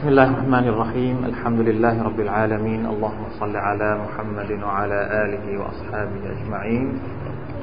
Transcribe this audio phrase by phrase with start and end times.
[0.00, 1.16] بسم الله الرحمن الرحيم.
[1.24, 2.88] الحمد لله رب العالمين.
[2.88, 6.88] اللهم صل على محمد وعلى آله وأصحابه أجمعين.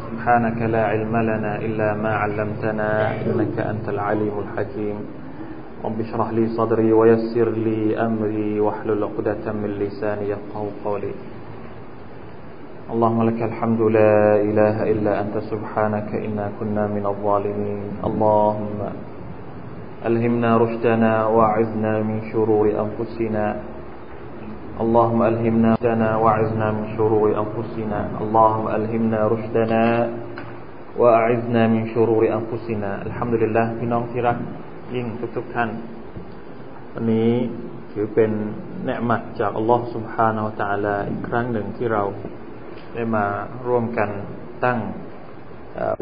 [0.06, 2.89] سبحانك لا علم لنا إلا ما علمتنا
[3.26, 4.97] إنك أنت العليم الحكيم.
[5.82, 11.14] رب اشرح لي صدري ويسر لي أمري واحلل عقدة من لساني يفقه قولي.
[12.94, 18.06] اللهم لك الحمد لا إله إلا أنت سبحانك إنا كنا من الظالمين.
[18.06, 18.78] اللهم
[20.07, 23.45] ألهمنا رشدنا وأعذنا من شرور أنفسنا
[24.80, 29.84] اللهم ألهمنا رشدنا وأعذنا من شرور أنفسنا اللهم ألهمنا رشدنا
[30.98, 34.38] وأعذنا من شرور أنفسنا الحمد لله พี่น้องที่รัก
[34.95, 35.06] ยิ่ง
[35.37, 35.70] ทุกๆท่าน
[36.95, 37.30] วันนี้
[37.92, 38.30] ถือเป็น
[38.84, 42.02] เนืมัดจากอัลลอฮ์ سبحانه และ تعالى อีกครั้งหนึ่งที่เรา
[42.95, 43.27] ได้มา
[43.66, 44.09] ร่วมกัน
[44.65, 44.79] ตั้ง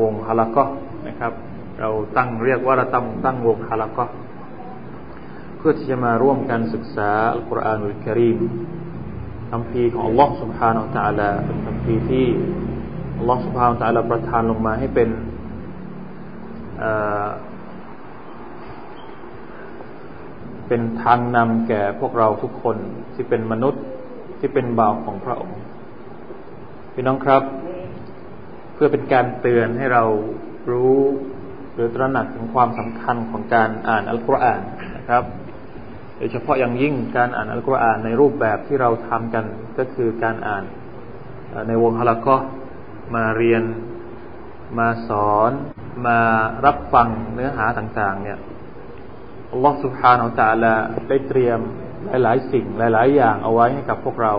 [0.02, 0.64] วงฮาละก็
[1.08, 1.32] นะครับ
[1.80, 4.04] เราตั้งเรียกว่าเราตั้งตั้งวงฮาละก็
[5.56, 8.38] เพื่อที่จะมาร่วมกันศึกษาอัลกุรอานอุลกิริม
[9.50, 12.26] คำพีของ Allah سبحانه และ تعالى เป็นคำพีที่
[13.20, 15.10] Allah سبحانه และ تعالى ประทานลงมาให้เป็น
[20.66, 22.76] เป็นทางนำแก่พวกเราทุกคน
[23.14, 23.82] ที่เป็นมนุษย์
[24.38, 25.60] ที่เป็นบ่าวของพระองค์
[26.92, 27.42] พี่น้องครับ
[28.74, 30.04] เพื่อเป็นการเตือนให้เรา
[30.70, 30.98] รู้
[31.75, 34.61] หรือตระหนักถึงความสำคัญของการอ่านอัลกุรอาน
[34.97, 35.23] นะครับ
[36.17, 39.45] โดยเฉพาะอย่างยิ่งการอ่านอัลกุรอานในรูปแบบที่เราทำกัน
[39.77, 40.63] ก็คือการอ่าน
[41.67, 42.35] ในวงฮะละก็
[43.15, 43.63] มาเรียน
[44.79, 45.51] มาสอน
[46.07, 46.19] มา
[46.65, 48.39] รับฟังเนื้อหาต่างๆ เนี่ย
[49.51, 50.73] อัลลอฮฺสุบฮานาอัลลา
[51.09, 51.59] ได้เตรียม
[52.23, 54.33] หลายๆ สิ่งหลาย ๆ อย่างเอาไว้ให้กับพวกเรา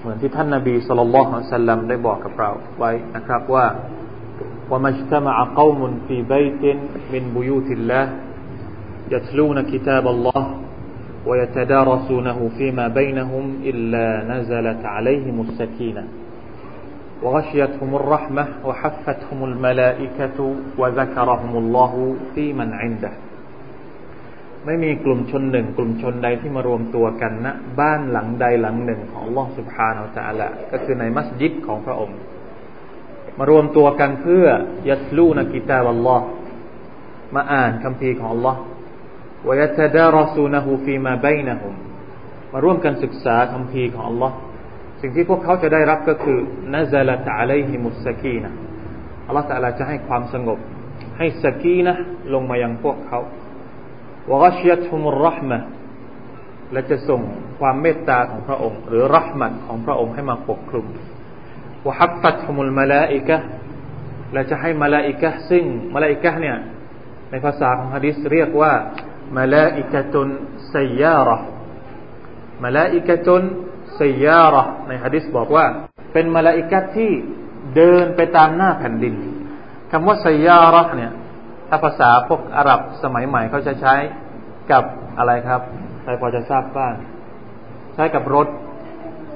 [0.00, 3.66] เหมือนที่ท่านนาบีสุลต่านละได้บอกกับเราไว้นะครับว่า
[4.71, 6.63] وما اجتمع قوم في بيت
[7.13, 8.05] من بيوت الله
[9.11, 10.45] يتلون كتاب الله
[11.27, 16.03] ويتدارسونه فيما بينهم إلا نزلت عليهم السكينة
[17.23, 23.11] وغشيتهم الرحمة وحفتهم الملائكة وذكرهم الله في من عنده
[24.65, 32.17] ไม่มีกลุ่มชนหนึ่ง กลุ่มชนใดที่มารวมตัวกันณนะบ้านหลังใดหลังหนึ่งของ Allah سبحانه และ تعالى ก็คือในมัสยิดของพระองค์
[33.38, 34.46] มารวมตัวกันเพื่อ
[34.90, 36.26] ยัตลูนกิตาบัลลอฮ์
[37.34, 38.56] มาอ่านคำพีของ Allah
[39.46, 41.74] วยตดารสูนหูฟีมาบนะฮุม
[42.52, 44.30] มาร่วมกันศึกษาคำพีของ Allah
[45.00, 46.38] สิ่งที่พวกเขาจะได้รับก็คือ
[46.74, 48.50] นาซาลตะอะลัยฮิมุสกีนะ
[49.26, 50.58] อัลลอฮฺตะลาจะให้ความสงบ
[51.18, 51.94] ให้สกีนะ
[52.34, 53.20] ลงมายังพวกเขา
[54.30, 55.58] วะกชยตฮุมุรห์มะ
[56.72, 57.20] และจะส่ง
[57.60, 60.86] ความเมตตาของพระองค์ หรือรหมัดของพระองค์ให้มาปกคลุม
[61.86, 63.36] วฮับฟัตฮุมุลมาลาอิกะ
[64.32, 65.64] และจะให้มาลาอิกะซึ่ง
[65.94, 66.56] มาลาอิกะเนี่ย
[67.30, 68.72] ในภาษาของฮะดิษเรียกว่า
[69.36, 70.28] มาลาอิกะตุน
[70.70, 71.38] ไซยาระ
[72.64, 73.42] มาลาอิกะตุน
[73.96, 75.64] ไซยาระในฮะดิษบอกว่า
[76.12, 77.12] เป็นมาลาอิกะที่
[77.76, 79.14] เดินไปตามหน้าแผ่นดิน
[79.90, 81.12] คำว่าไซยาระเนี่ย
[81.68, 83.94] ถ้าภาษาพวกอาหรับสมัยใหม่เขาจะใช้
[84.72, 84.84] กับ
[85.18, 85.60] อะไรครับ
[86.02, 86.94] ใครพอจะทราบบ้าง
[87.94, 88.48] ใช้กับรถ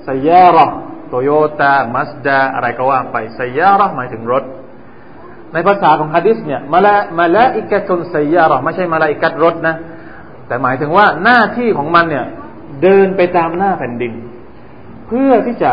[0.04, 0.66] ไซยาระ
[1.09, 1.31] โตโย
[1.61, 4.45] ต้ามาสด้าอะไรก็ว่าไปไซยาระหมายถึงรถ
[5.53, 9.75] ในภาษาของฮะดิษเนี่ยมาละมาละอิกะตุนไซยาระไม่ใช่มาละอิกัดรถนะ
[10.47, 12.27] แต่หมายถึงว่าหน้าที่ของมันเนี่ย
[12.83, 14.13] เดินไปตามหน้าแผ่นดิน
[15.07, 15.73] เพื่อที่จะ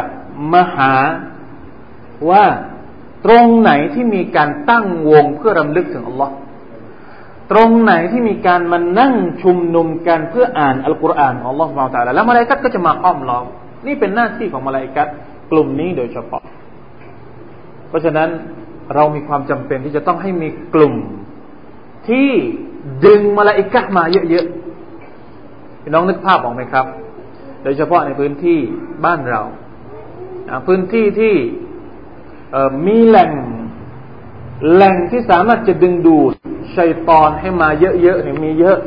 [0.54, 0.94] มาหา
[2.30, 2.46] ว่า
[3.26, 6.34] ตรงไหนที่มีการตั้งวงเพื่อรำลึกถึงอัลลอฮ์
[7.52, 9.14] ตรงไหนที่มีการมานั่ง
[9.44, 13.46] ชุมนุมกันเพื่ออ่านอัลกุรอานของอัลลอฮ์มาตาลาแล้วมาลายกัดก็จะมาอ้อมล้อม
[13.86, 15.08] นี่เป็นหน้าที่ของมาลายกัด
[15.52, 16.44] กลุ่มนี้โดยเฉพาะ
[17.90, 18.30] เพราะฉะนั้น
[18.96, 20.96] เรามีความจำเป็นที่จะต้องให้มีกลุ่ม
[22.08, 22.30] ที่
[23.06, 26.86] ดึงมาลาอิกะมาเยอะๆพี่น้องนึกภาพออกไหมครับ
[27.64, 28.60] โดยเฉพาะในพื้นที่
[29.06, 29.42] บ้านเรา
[30.68, 31.36] พื้นที่ที่
[32.88, 33.32] มีแหล่ง
[34.74, 36.34] แหล่งที่สามารถจะดึงดูด
[36.78, 38.78] ชัยตอนให้มาเยอะๆเนี่ยมีเยอะ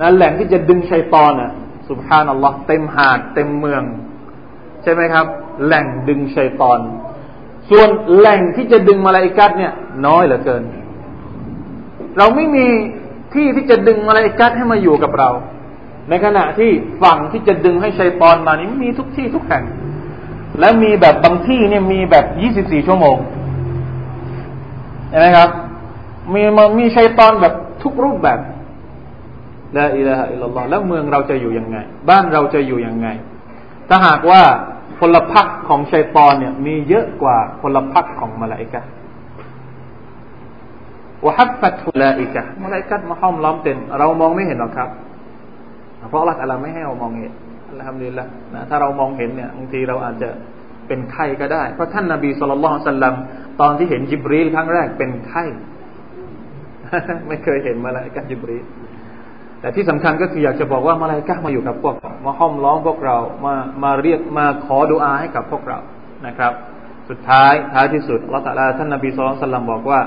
[0.00, 1.50] นะแหล่งที่จะดึงชัยตอนอะ
[1.88, 3.82] สุบฮานัลลอฮ์เต็มหาดเต็มเมือง
[4.82, 5.26] ใช่ไหมครับ
[5.64, 6.80] แหล่งดึงชัยตอน
[7.70, 9.72] ส่วนแหล่งที่จะดึงมาลาอิกัดเนี่ย
[10.06, 10.62] น้อยเหลือเกิน
[12.18, 12.66] เราไม่มี
[13.34, 15.30] ที่ที่จะดึงมาลาอิกัดให้มาอยู่กับเรา
[16.08, 16.70] ในขณะที่
[17.02, 19.64] ฝั่งที่จะดึงให้ชัยตอนมานี่มีทุกที่ทุกแห่ง
[20.60, 23.16] และมีแบบบางที่เนี่ยมีแบบยี่สิบสี่ชั่วโมง
[25.08, 25.48] เห็นไหมครับ
[26.34, 26.42] มี
[26.78, 28.38] มีชัยตอนแบบทุกรูปแบบ
[29.76, 31.76] ละอิละฮะอิลลัลลอฮ์แล้วเมืองเราจะอยู่ยังไง
[32.08, 33.08] บ้านเราจะอยู่ยังไง
[33.88, 34.42] ถ้าหากว่า
[35.02, 38.80] พลพรรคของชัยตอนเนี่ย มีเยอะกว่าพลพรรคของมาลาอิกะ
[41.26, 44.88] วะฮับฟัตุลาอิกะมาลาอิกะมาห้อมล้อมเต็มเรามองไม่เห็นหรอกครับ
[46.08, 47.32] เพราะอัลลอฮฺไม่ให้เรามองเห็น
[47.70, 50.28] อัลฮัมดุลิลละนะถ้าเรามองเห็นเนี่ยบางทีเราอาจจะ
[50.86, 53.14] เป็นไข้ก็ได้ เพราะท่านนาบีสุลต่านสัลลัม
[53.60, 55.44] ตอนที่เห็นจิบรีลครั้งแรกเป็นไข้
[57.28, 58.64] ไม่เคยเห็นมาแล้วกันจิบรีล
[59.62, 61.94] แต่ที่สำคัญก็คืออยากจะบอกว่ามาลายกามาอยู่กับพวก
[62.24, 65.78] มาห้อมล้อมพวกเรามามาเรียกมาขอดุอาให้กับพวกเรา
[66.26, 66.52] นะครับ
[67.08, 68.44] สุดท้ายท้ายที่สุดอัลลอฮฺ
[68.78, 70.00] ท่านนบีสุลต่านบอกว่า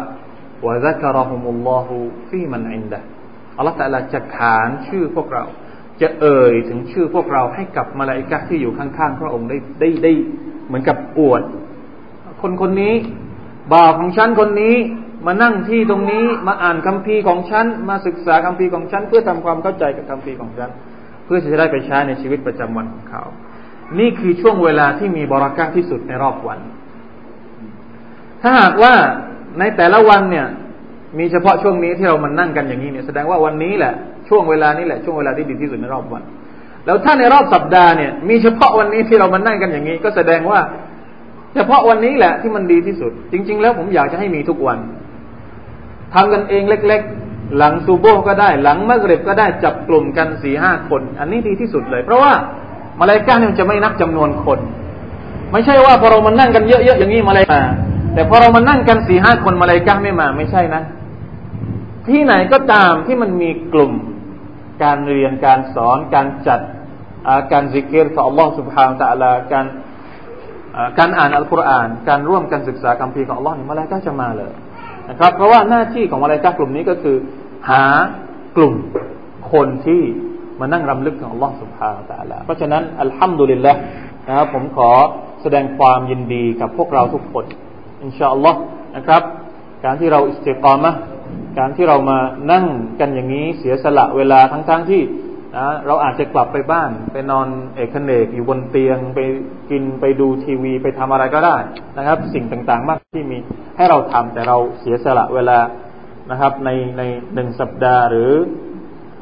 [0.65, 1.95] วะซักรอฮุมุลลอฮุ
[2.29, 2.99] ฟีมันอินดะ
[3.57, 5.43] อัลลอฮฺตะลาจะขานชื่อพวกเรา
[6.01, 10.13] จะเอ่ยถึงชื่อพวกเราให้กับมาลายกาที่อยู่ข้างๆพระองค์ได้ได้ได้
[10.67, 11.41] เหมือนกับอวด
[12.41, 12.93] คนคนนี้
[13.73, 14.75] บ่าวของฉันคนนี้
[15.25, 20.69] มานั่งที่ตรงนี้มาอ่านคัมภีร์ของฉัน มาศึกษาคัมภีร์ของฉัน เพื่อทำความเข้าใจกับคัมภีร์ของฉัน
[21.25, 23.23] เพื่อจะได้ไปใช้ในชีวิตประจำวันของเขา
[23.99, 26.59] นี่คือช่วงเวลาที่มีบรารักที่สุดในรอบวัน
[28.41, 28.93] ถ้าหากว่า
[29.59, 30.47] ในแต่ละวันเนี่ย
[31.19, 33.93] มีเฉพาะช่วงนี้ที่เรามันนั่งกันอย่างนี้เนี่ยแสดงว่าวันนี้แหละ
[34.29, 36.23] ช่วงเวลานี้แหละช่วงเวลาที่ดีที่สุดในรอบวัน
[36.85, 40.59] แล้วถ้าในรอบสัปดาห์เนี่ย มีเฉพาะวันนี้ที่เรามันนั่งกันอย่างนี้ ก็แสดงว่า
[41.55, 44.79] เฉพาะวันนี้แหละที่มันดีที่สุด จริง ๆ แล้วผมอยากจะให้มีทุกวัน
[46.13, 52.33] ทำกันเองเล็ก ๆ หลังซูโบก็ได้ หลังมะเร็บก็ได้จับกลุ่มกันสี่ห้าคน อันนี้ดีที่สุดเลย เพราะว่า
[52.99, 54.59] มาเลยก้าเนี่ยจะไม่นับจำนวนคน
[55.51, 57.63] ไม่ใช่ว่าพอเรามานั่งกันเยอะๆอย่างนี้มาเลย์มา
[58.13, 60.83] แต่พอเรามานั่งกันสี่ห้าคนมาเลยก้าไม่มาไม่ใช่นะ
[62.07, 63.91] ที่ไหนก็ตามที่มันมีกลุ่ม
[64.83, 66.59] การเรียนการสอนการจัด
[67.51, 69.65] การ ذكر ต่ออัลลอฮ์ سبحانه وتعالى การ
[70.99, 74.51] การอ่านอัลกุรอาน การร่วมกันศึกษาคัมภีร์ของอัลลอฮ์นี่มลาอิกะฮ์ก็จะมาเลย
[75.09, 77.17] นะครับ เพราะว่าหน้าที่ของมลาอิกะฮ์กลุ่มนี้ก็คือ
[77.69, 77.83] หา
[78.57, 78.73] กลุ่ม
[79.51, 80.01] คนที่
[80.59, 83.73] มานั่งรำลึกถึงอัลลอฮฺ سبحانه وتعالى เพราะฉะนั้น الحمد لله
[84.27, 84.89] นะครับผมขอ
[85.41, 87.45] แสดงความยินดีกับพวกเราทุกคน
[88.03, 88.59] إن شاء الله
[88.95, 89.21] นะครับ
[89.85, 90.91] การที่เราاستقامة
[91.57, 92.19] การที่เรามา
[92.51, 92.65] นั่ง
[92.99, 95.01] กันอย่างนี้เสียสละเวลาทั้งๆทที่
[95.55, 99.19] นะเราอาจจะกลับไปบ้าน ไปนอนเอกเนกอยู่บนเตียงไป
[99.69, 101.57] กินไปดูทีวีไปทำอะไรก็ได้
[101.97, 103.37] นะครับ สิ่งต่างๆมาก ที่มี
[103.77, 105.59] ให้เราทำแต่เราเสียสละเวลา
[106.31, 107.01] นะครับ ในใน
[107.33, 108.31] หนึ่งสัปดาห์หรือ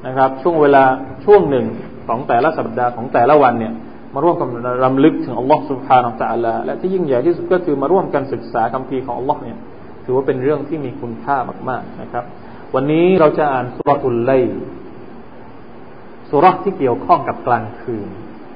[0.07, 0.83] นะครับ ช่วงเวลา
[1.25, 1.65] ช่วงหนึ่ง
[2.07, 3.73] ของแต่ละสัปดาห์ของแต่ละวันเนี่ย
[4.13, 4.49] มาร่วมกัน
[4.83, 9.57] รำลึกถึงอัลลอฮ์สุบฮานาอัลลอฮ์และที่ยิ่งใหญ่ที่สุดก็คือมาร่วมกันศึกษาคำพีของอัลลอฮ์เนี่ย
[10.05, 11.37] ถือว่าเป็นเรื่องที่มีคุณค่า
[11.69, 12.23] มาก ๆนะครับ
[12.75, 14.31] วันนี้เราจะอ่านสุรทุลไล
[16.29, 18.07] สุรที่เกี่ยวข้องกับกลางคืน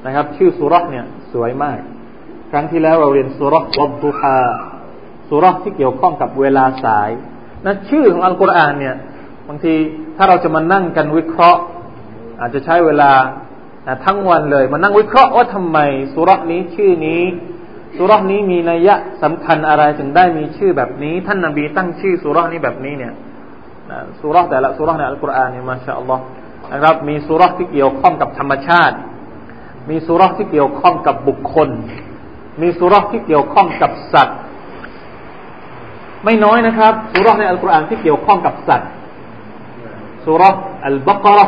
[0.05, 1.79] นะครับ ชื่อสุรเนี่ยสวยมาก
[2.51, 4.37] ครั้งที่แล้วเราเรียนสุรวับุฮา
[5.29, 7.09] สุรที่เกี่ยวข้องกับเวลาสาย
[7.65, 8.95] นะชื่อของอัลกุรอานเนี่ย
[9.47, 9.73] บางที
[10.17, 11.61] ถ้าเราจะมานั่งกันวิเคราะห์
[12.39, 13.11] อาจจะใช้เวลา
[14.05, 15.77] ทั้งวันเลย มานั่งวิเคราะห์ว่าทำไม
[16.13, 17.21] สุรนี้ชื่อนี้
[17.97, 23.13] สุรนี้มีนัยยะสำคัญอะไรถึงได้มีชื่อแบบนี้ ท่านนาบีตั้งชื่อสุรนี้แบบนี้เนี่ย
[24.21, 26.23] สุรแต่ละสุรในอัลกุรอานเนี่ยมาชาอัลลอฮ์
[26.73, 28.95] นะครับมีสุรที่เกี่ยวข้องกับธรรมชาติ
[29.89, 31.69] มีสุรที่เกี่ยวข้องกับบุคคล
[32.61, 34.39] มีสุรที่เกี่ยวข้องกับสัตว์
[36.25, 38.89] ไม่น้อยนะครับสุรในอัลกุรอานที่เกี่ยวข้องกับสัตว์
[40.25, 40.43] สุร
[40.87, 41.47] อัลบากร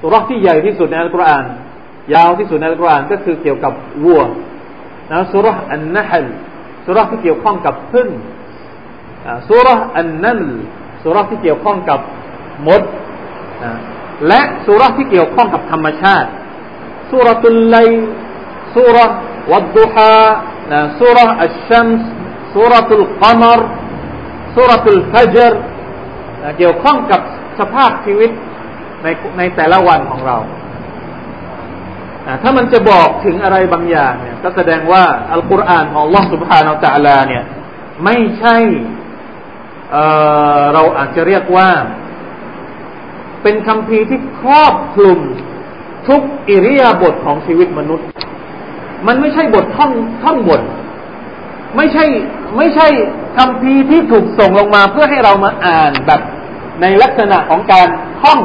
[0.00, 1.44] สุรที่ใหญ่ที่สุดในอัลกุรอาน
[2.14, 3.72] ยาวที่สุดในอัลกุรอานก็คือเกี่ยวกับ
[4.04, 4.22] วัว
[5.10, 6.26] นะสุรอันนัฮล
[6.86, 8.08] สุรที่เกี่ยวข้องกับพึ่ง
[9.48, 9.68] สุร
[9.98, 10.42] อันนัล
[11.04, 12.00] สุรที่เกี่ยวข้องกับ
[12.68, 12.82] มด
[14.28, 16.28] และสุรที่เกี่ยวข้องกับธรรมชาติ
[17.10, 17.76] สุรตุลไล
[18.76, 18.96] สุร
[19.52, 20.16] วัดดุฮา
[20.72, 22.08] นะสุรอัชชัมส์
[22.54, 23.60] สุรตุลกมร
[24.56, 25.52] สุรตุลฟัจร
[26.58, 27.20] เกี่ยวข้องกับ
[27.58, 28.30] สภาพชีวิต
[29.02, 29.06] ใน
[29.38, 30.36] ในแต่ละวันของเรา
[32.42, 37.44] ถ้ามันจะบอกถึงอะไรบางอย่างเนี่ยก็แสดงว่าอัลกุรอานของอัลลอสุบฮานาจาลาเนี่ย
[38.04, 38.56] ไม่ใช่
[40.74, 41.68] เราอาจจะเรียกว่า
[43.42, 45.18] เป็นคำพีที่ครอบคลุม
[46.08, 48.06] ทุกอิริยาบถของชีวิตมนุษย์
[49.06, 49.92] มันไม่ใช่บทท่อง
[50.24, 50.62] ท่องบท
[51.76, 52.04] ไม่ใช่
[52.56, 52.88] ไม่ใช่
[53.36, 56.20] คำพีที่ถูกส่งลงมาเพื่อให้เรามาอ่านแบบ
[56.80, 57.88] ในลักษณะของการ
[58.22, 58.40] ท่อง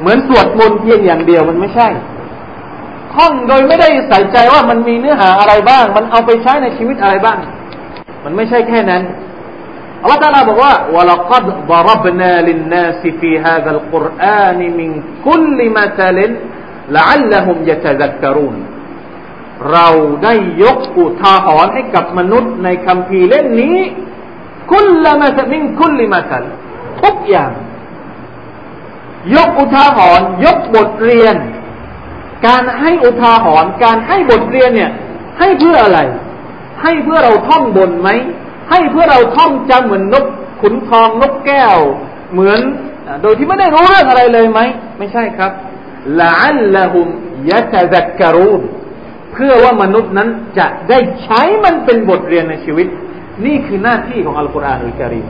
[0.00, 1.88] เหมือนสวดมนต์เพียงอย่างเดียวมันไม่ใช่
[3.14, 7.38] ท่องโดยไม่ได้ใส่ใจว่ามันมีเนื้อหาอะไรบ้าง มันเอาไปใช้ในชีวิตอะไรบ้าง
[8.24, 9.02] มันไม่ใช่แค่นั้น
[10.02, 14.90] อัลลอฮฺตาลาบอกว่าวะลักัดบารบนาลินนาสฟีฮาดัลกุรอานิมิน
[15.26, 16.26] คุลลิมาตาลิ
[16.94, 18.56] ละอัลลฮุมยะตะซักกรูน
[19.72, 19.86] เรา
[20.24, 23.78] ได้ยกอุทาหรณ์ให้กับมนุษย์ในคำพีเล่มนี้
[24.70, 26.44] คุลละมามิงคุลลิมาสัน
[27.02, 27.50] ทุกอย่าง
[29.34, 31.36] ยกอุทาหรณ์ยกบทเรียน
[32.46, 34.90] การให้อุทาหรณ์การให้บทเรียนเนี่ย
[35.38, 36.00] ให้เพื่ออะไร
[36.82, 38.08] ให้เพื่อเราท่องบนไหม
[38.70, 40.24] ให้เพื่อเราท่องจำเหมือนนก
[40.60, 41.78] ขุนทองนกแก้ว
[42.32, 42.60] เหมือน
[43.22, 44.60] โดยที่ไม่ได้รู้เรื่องอะไรเลยไหม
[44.98, 45.52] ไม่ใช่ครับ
[46.20, 47.06] ละอัลละฮุม
[47.50, 48.62] ยะตะซักกรูน
[49.38, 50.28] พื่อว่ามนุษย์นั้น
[50.58, 52.86] จะได้ใช้มันเป็นบทเรียนในชีวิต
[53.46, 55.26] นี่คือหน้าที่ของอัลกุรอานอุลกิริม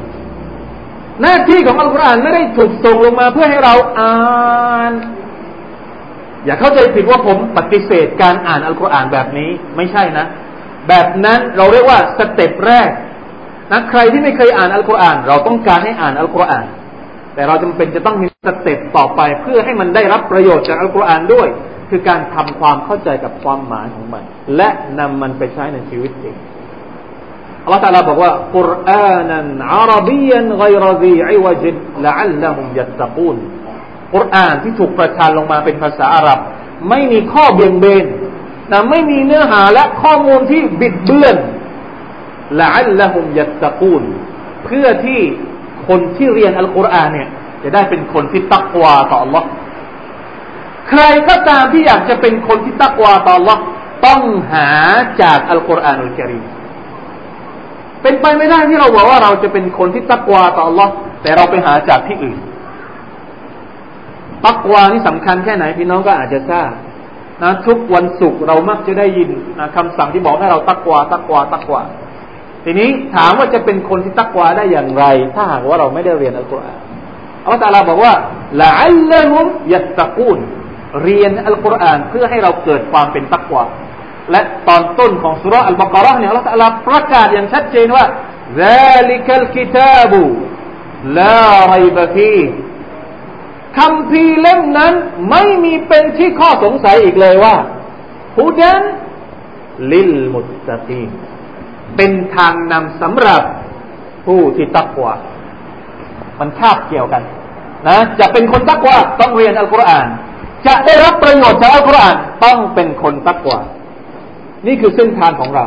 [1.23, 4.93] หน้าที่ของอัลกุรอานไม่ได้ถูกส่งลงมาเพื่อให้เราอ่าน
[6.45, 10.27] อย่าเข้าใจผิดว่าผมปฏิเสธการอ่านอัลกุรอานแบบนี้ไม่ใช่นะ
[10.89, 12.91] แบบนั้นเราเรียกว่าสเต็ปแรก
[13.73, 16.67] นะใครที่ไม่เคยอ่านอัลกุรอาน เราต้องการให้อ่านอัลกุรอาน
[17.35, 21.49] แต่เราจำเป็นจะต้องมีสเต็ปต่อไป เพื่อให้มันได้รับประโยชน์จากอัลกุรอานด้วย
[21.91, 24.25] คือการทำความเข้าใจกับความหมายของมัน
[24.57, 24.69] และ
[24.99, 26.37] นำมันไปใช้ในชีวิตจริง
[27.65, 33.37] อัลลอฮฺตาลาบอกว่ากุรอานันอาราบียันไกรซีอิวจิดละอัลละฮุมยัตตะกูน
[34.15, 36.39] กุรอานที่ถูกประทานลงมาเป็นภาษาอาหรับ
[36.89, 38.07] ไม่มีข้อเบี่ยงเบน
[38.73, 41.37] นะไม่มีเนื้อหาและข้อมูลที่บิดเบือน
[42.61, 44.03] ละอัลละฮุมยัตตะกูน
[44.65, 45.21] เพื่อที่
[45.89, 47.29] คนที่เรียนอัลกุรอานเนี่ย
[47.63, 49.43] จะได้เป็นคนที่ตักวาต่อ Allah
[50.89, 53.59] ใครก็ตามที่อยากจะเป็นคนที่ตักวาต่อ Allah
[54.07, 54.21] ต้อง
[54.53, 54.69] หา
[55.23, 56.45] จากอัลกุรอานอัลกิริม
[58.03, 60.89] เป็นไปไม่ได้ที่เราบอกว่าเราจะเป็นคนที่ตักวาต่อ Allah
[61.23, 62.39] แต่เราไปหาจากที่อื่น
[64.47, 66.71] ตักวานี่สำคัญแค่ไหนพี่น้องก็อาจจะทราบ
[67.43, 71.83] นะทุกวันศุกร์เรามักจะได้ยินนะคำสั่งที่บอกให้เราตักวาตักวาตักวา
[72.65, 75.05] ทีนี้ถามว่าจะเป็นคนที่ตักวาได้อย่างไร
[75.35, 76.81] ถ้าหากว่าเราไม่ได้เรียนอัลกุรอาน
[77.45, 78.15] อัลลอฮฺตาลาบอกว่า
[78.61, 80.39] ละอัลละฮุมยัตตะกูน
[81.04, 83.64] เรียนอัลกุรอานเพื่อให้เราเกิดความเป็นตักวา
[84.32, 88.06] และตอนต้นของสุรอัลบากรห์เนี่ยอัลลอฮฺตาลาประกาศอย่างชัดเจนว่า
[88.64, 90.14] ذلك الكتاب
[91.18, 91.42] لا
[91.74, 92.44] ريب فيه
[93.78, 94.94] คำพีเล่มนั้น
[95.30, 97.56] ไม่มีเป็นที่ข้อสงสัยอีกเลยว่า
[98.38, 98.82] ฮุดัน
[99.92, 101.10] ลิลมุตตะกีน
[101.98, 103.42] เป็นทางนำสำหรับ
[104.26, 105.14] ผู้ที่ตักวา
[106.40, 107.24] มันคาบเกี่ยวกัน
[107.88, 110.08] นะ จะเป็นคนตักวาต้องเรียนอัลกุรอาน
[110.67, 113.59] จะได้รับประโยชน์จากอัลกุรอานต้องเป็นคนตักวา
[114.67, 115.67] นี่คือเส้นทางของเรา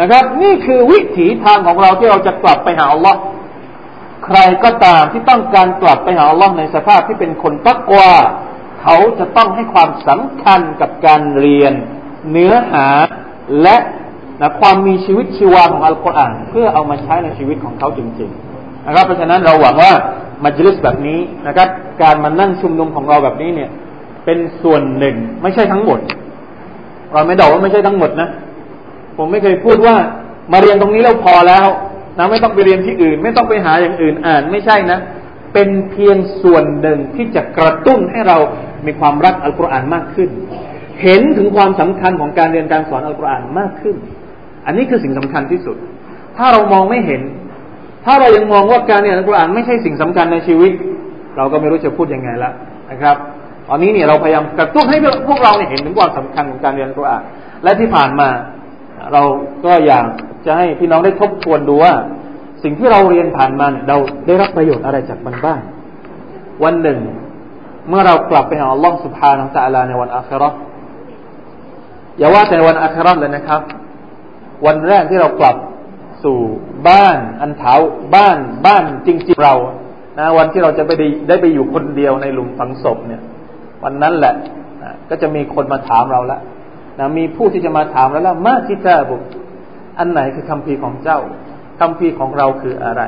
[0.00, 3.18] นะครับ นี่คือวิถีทางของเราที่เราจะกลับไปหาอัลลอฮ์
[4.24, 8.12] ใครก็ตามที่ต้องการกลับไปหาอัลลอฮ์ในสภาพที่เป็นคนตักวา
[8.82, 11.72] เขาจะต้องให้ความสำคัญกับการเรียน
[12.30, 12.86] เนื้อหา
[13.62, 13.76] และ
[14.40, 19.92] นะความมีชีวิตชีวาของอัลกุรอานเพื่อเอามาใช้ในชีวิตของเขาจริงๆนะครับเพราะฉะนั้นเราหวังว่า
[20.44, 21.68] มัจลิสแบบนี้นะครับ
[22.02, 23.70] การมานั่งชุมนุมของเราแบบนี้เนี่ย
[24.30, 25.98] เป็นส่วนหนึ่ง ไม่ใช่ทั้งหมด
[27.12, 28.28] เราไม่บอกว่าไม่ใช่ทั้งหมดนะ
[29.16, 29.96] ผมไม่เคยพูดว่า
[30.52, 31.66] มาเรียนตรงนี้แล้วพอแล้ว
[32.18, 34.98] นะไม่ต้องไปเรียนที่อื่น ไม่ต้องไปหาอย่างอื่นอ่านไม่ใช่นะ
[35.54, 38.38] เป็นเพียงส่วนหนึ่งที่จะกระตุ้นให้เรา
[38.86, 40.28] มีความรักอัลกุรอานมากขึ้น
[41.02, 43.96] เห็นถึงความสำคัญของการเรียนการสอนอัลกุรอานมากขึ้น
[44.66, 45.76] อันนี้คือสิ่งสำคัญที่สุด
[46.36, 47.22] ถ้าเรามองไม่เห็น
[48.04, 50.72] ถ้าเรายังมองว่าการเรียนอัลกุรอานไม่ใช่สิ่งสำคัญในชีวิต
[51.36, 52.50] เราก็ไม่รู้จะพูดยังไงละ
[52.90, 53.16] นะครับ
[53.70, 54.98] อันนี้เนี่ยเราพยายามกระตุ้นให้
[55.28, 57.22] พวกเราเนี่ยเห็นถึงความสำคัญของการเรียนกุรอาน
[57.64, 58.28] และที่ผ่านมา
[59.12, 59.22] เรา
[59.64, 60.06] ก็อยาก
[60.46, 61.94] จะให้พี่น้องได้ทบทวนดูว่า
[62.62, 63.96] สิ่งที่เราเรียนผ่านมาเนี่ยเรา
[64.26, 65.60] ได้รับประโยชน์อะไรจากมันบ้าง
[66.64, 66.98] วันหนึ่ง
[67.88, 70.50] เมื่อเรากลับไปหาอัลลอฮฺสุบฮานาอัลลอฮในวันอัครา
[72.18, 73.60] อย่าว่าแต่วันอัคราเลยนะครับ
[74.66, 75.56] วันแรกที่เรากลับ
[76.24, 76.38] สู่
[76.88, 77.74] บ้านอันเถา
[78.14, 79.54] บ้านบ้านจริงๆเรา
[80.18, 80.90] นะวันที่เราจะไป
[81.28, 83.22] ได้ไปอยู่คนเดียวในหลุมฝังศพเนี่ย
[83.84, 84.34] วันนั้นแหละ
[84.82, 86.40] นะก็จะมีคนมาถามเราแล้ว
[86.98, 89.16] นะมีผู้ที่จะมาถามเราแล้วมาคิตาบุ
[89.98, 91.18] อันไหนคือคำพีของเจ้า
[91.80, 93.02] คำพีของเราคืออะไร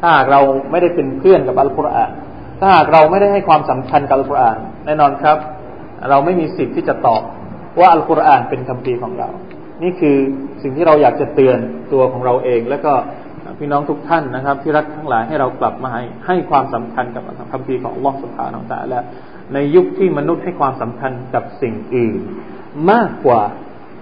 [0.00, 2.10] ถ้าหากเราไม่ได้เป็นเพื่อนกับอัลกุรอาน
[2.60, 5.36] ถ้าหากเราไม่ได้ให้ความสำคัญกับอัลกุรอานแน่นอนครับ
[6.10, 7.22] เราไม่มีสิทธิ์ที่จะตอบ
[7.78, 9.28] ว่าอัลกุรอานเป็นคำพีของเรา
[9.82, 10.16] นี่คือ
[10.62, 11.58] สิ่งที่เราอยากจะเตือน
[11.92, 12.92] ตัวของเราเอง แล้วก็
[13.58, 17.22] พี่น้องทุกท่านนะครับ ที่รักทั้งหลายให้เรากลับมาให้ให้ความสำคัญกับ
[17.52, 19.04] คำพีของอัลลอฮฺสุบฮานาอัลลอฮฺ
[19.54, 22.20] ในยุคที่มนุษย์ให้ความสำคัญกับสิ่งอื่น
[22.90, 23.42] มากกว่า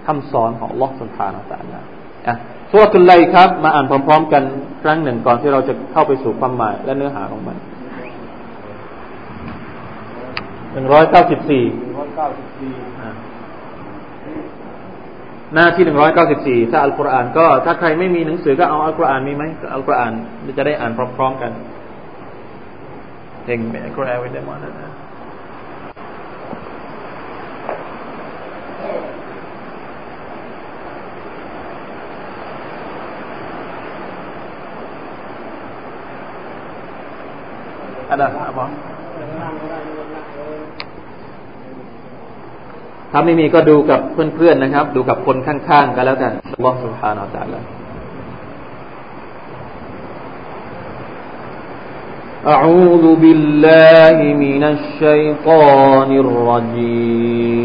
[0.07, 1.83] คำสอนของลอสุบฮานาอัลลอฮ
[2.27, 2.35] อะ
[2.71, 4.43] สุรทุลไลครับ มาอ่านพร้อม ๆ กัน
[4.83, 7.57] ครั้งหนึ่งก่อนที่เราจะเข้าไปสู่ความหมายและเนื้อหาของมัน
[10.73, 11.63] หนึ่งร้อยเก้าสิบสี่
[15.53, 19.43] หน้าที่หนึ่งร้อยเก้าสิบสี่ถ้าอัลกุรอานก็ถ้าใครไม่มีหนังสือก็เอาอัลกุรอานมีไหม
[19.73, 20.13] อัลกุรอาน
[20.57, 21.51] จะได้อ่านพร้อม ๆ กัน
[23.45, 24.90] เองอัลกุรอานไว้ได้หมดนะ
[38.10, 38.60] อะไรครับ
[43.10, 47.66] ถ้าไม่มีก็ดูกับเพื่อนๆนะครับ ดูกับคนข้างๆกันแล้วกันอัลลอฮฺสุบฮานาอัลลอฮฺ
[52.54, 57.59] أعوذ بالله من الشيطان الرجيم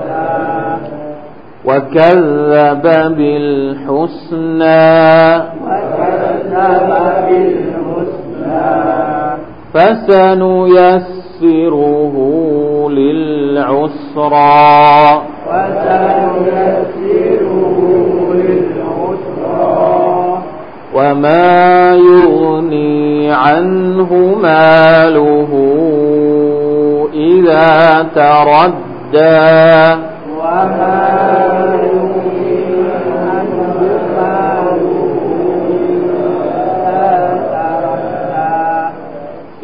[1.64, 2.84] وكذب
[3.16, 4.82] بالحسنى
[5.66, 6.90] وكذب
[7.28, 8.72] بالحسنى
[9.74, 11.14] فسنيسره
[12.90, 14.52] للعسرى
[21.02, 25.52] وما يغني عنه ماله
[27.14, 30.02] إذا تردى.
[30.38, 31.02] وما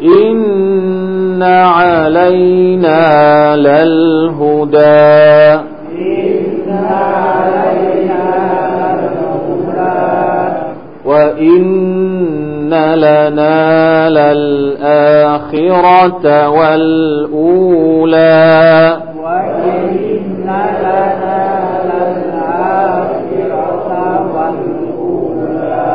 [0.01, 2.99] إن علينا
[3.55, 4.79] للهدى.
[5.99, 7.58] إن علينا
[11.59, 18.17] وإن لنا للآخرة والأولى
[19.23, 21.41] وإن لنا
[21.91, 23.89] للآخرة
[24.35, 25.91] والأولى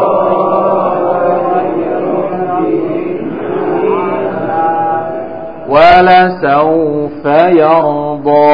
[5.74, 7.24] ولسوف
[7.62, 8.46] يرضى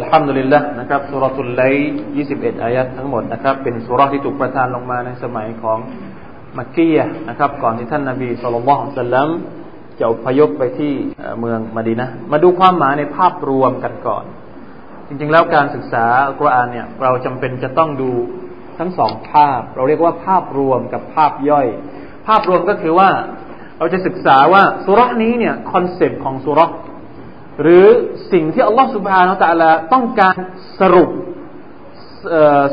[0.00, 1.62] الحمد لله นะครับสุรทุลไล
[2.14, 5.78] 21 อายัดทั้งหมดนะครับ เป็นสุรที่ถูกประทานลงมาในสมัยของ
[6.58, 9.28] มักกียนะครับ ก่อนที่ท่านนาบีสุลต่านสัลลัม
[9.98, 10.92] จะอพยพไปที่
[11.40, 14.24] เมืองมาดีนะมาดูความหมายในภาพรวมกันก่อน
[15.08, 18.10] จริงๆแล้วการศึกษาอัลกุรอานเนี่ย เราจำเป็นจะต้องดู
[18.81, 21.67] ทั้งสองภาพ เราเรียกว่าภาพรวมกับภาพย่อย
[22.27, 23.09] ภาพรวมก็คือว่า
[23.77, 26.59] เราจะศึกษาว่าสูเราะฮฺนี้เนี่ย concept ของสูเราะฮฺ
[27.61, 27.85] หรือ
[28.31, 30.35] สิ่งที่อัลลอฮฺ سبحانه وتعالى ต้องการ
[30.79, 31.09] สรุป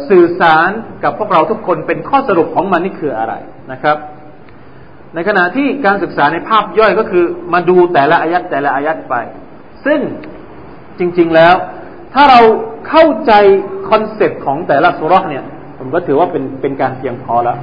[0.08, 0.70] สื่อสาร
[1.04, 3.34] กับพวกเราทุกคนเป็นข้อสรุปของมันนี่คืออะไร
[3.72, 3.96] นะครับ
[5.14, 9.14] ในขณะที่การศึกษาในภาพย่อยก็คือ มาดูแต่ละอายะฮฺแต่ละอายะฮฺไป
[9.86, 10.00] ซึ่ง
[10.98, 11.54] จริง ๆแล้ว
[12.14, 12.40] ถ้าเรา
[12.88, 13.32] เข้าใจ
[13.90, 15.44] concept ของแต่ละสูเราะฮฺเนี่ย
[15.78, 17.58] ผมก็ถือว่าเป็นเป็นการเพียงพอแล้ว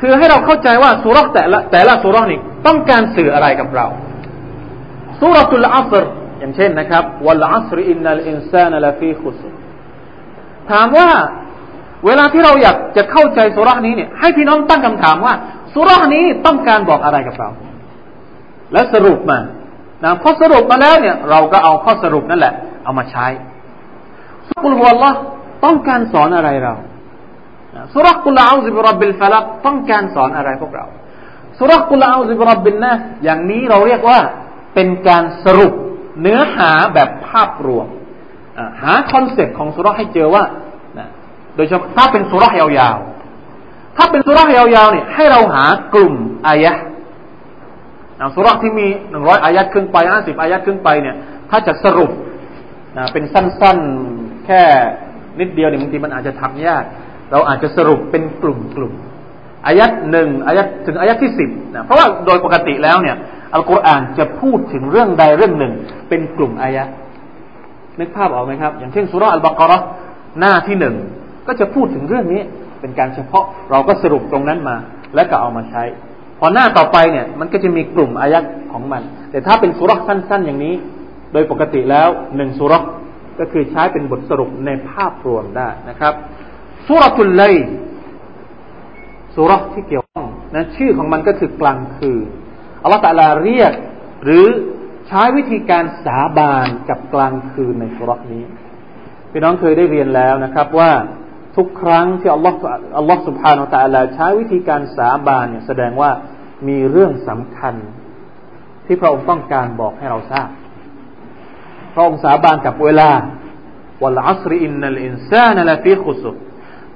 [0.00, 3.86] คือให้เราเข้าใจว่าสูเราะฮฺแต่ละแต่ละสูเราะฮฺนี่ต้องการสื่ออะไรกับเรา
[5.20, 6.04] سورة العصر
[6.38, 9.40] อย่างเช่นนะครับ والعصر إن الإنسان لفي خسر
[10.70, 11.10] ถามว่า
[12.06, 15.34] เวลาที่เราอยากจะเข้าใจสูเราะฮฺนี้เนี่ยให้พี่น้องตั้งคำถามว่า
[15.74, 17.50] สูเราะฮฺนี้ต้องการบอกอะไรกับเรา
[18.72, 19.38] และสรุปมา
[20.04, 23.26] นะพอสรุปมาแล้วเนี่ย เราก็เอาข้อสรุปนั่นแหละ เอามาใช้
[24.48, 25.04] สุกุลวะลล
[25.64, 26.74] ต้องการสอนอะไรเรา
[27.92, 30.86] สุรกุลอาซิบรับบิลฟลักต้องการสอนอะไรพวกเรา
[31.58, 32.92] สุรกุลอาซิบรับบิลนะ
[33.24, 34.18] อย่างนี้เราเรียกว่า
[34.74, 35.72] เป็นการสรุป
[36.20, 37.86] เนื้อหาแบบภาพรวม
[38.82, 40.44] หาคอนเซ็ปต์ของสุรให้เจอว่า
[41.56, 46.14] โดยเฉพาะถ้าเป็นสุรยาวๆ ถ้าเป็นสุรยาวๆเนี่ยให้เราหากลุ่ม
[46.46, 46.72] อายะ
[48.34, 51.16] สุรที่มีหนึ่งร้อยอายัดขึ้นไปห้าสิบอายัดขึ้นไปเนี่ย
[51.50, 52.10] ถ้าจะสรุป
[53.12, 54.62] เป็นสั้นๆ แค่
[55.40, 56.84] นิดเดียวเนี่ยบางทีมันอาจจะทำยาก
[57.32, 63.16] เราอาจจะสรุปเป็นกลุ่มๆอายัดหนึ่งอายัดถึงอายัดที่สิบนะเพราะว่าโดยปกติแล้วเนี่ย
[63.54, 65.72] อัลกุรอานจะพูดถึงเรื่องใดเรื่องหนึ่ง
[66.08, 66.84] เป็นกลุ่มอายะ
[68.00, 69.72] นึกภาพออกไหมครับ อย่างเช่นสุรอัลบากร
[70.40, 70.94] หน้าที่หนึ่ง
[71.46, 72.42] ก็จะพูดถึงเรื่องนี้
[72.80, 74.76] เป็นการเฉพาะเราก็สรุปตรงนั้นมา
[75.14, 75.82] และก็เอามาใช้
[76.38, 80.74] พอหน้าต่อไปเนี่ยมันก็จะมีกลุ่มอายัดของมัน แต่ถ้าเป็นสุรสั้น ๆ อย่างนี้
[81.32, 82.74] โดยปกติแล้วหนึ่งสุร
[83.42, 86.14] ก็คือใช้เป็นบทสรุปในภาพรวมได้นะครับ
[86.86, 87.56] สุรทุลเลย
[89.34, 92.26] สุรที่เกี่ยวข้องนะชื่อของมันก็คือกลางคืน
[92.82, 93.72] อัลลอฮฺตะลาเรียก
[94.24, 94.46] หรือ
[95.08, 98.44] ใช้วิธีการสาบานกับกลางคืนในสุรนี้
[99.30, 100.92] พี่น้องเคยได้เรียนแล้วนะครับว่า
[101.56, 102.56] ทุกครั้งที่อัลลอฮฺ
[102.98, 106.10] อัลลอฮฺสุบฮานาตะลาใช้วิธีการสาบานเนี่ยแสดงว่า
[106.68, 107.74] มีเรื่องสำคัญ
[108.86, 110.48] ที่พระองค์ต้องการบอกให้เราทราบ
[111.92, 113.10] พระองค์สาบานกับเวลา
[114.02, 116.30] วัลอัสรอินนัลอินซานละฟีขุสุ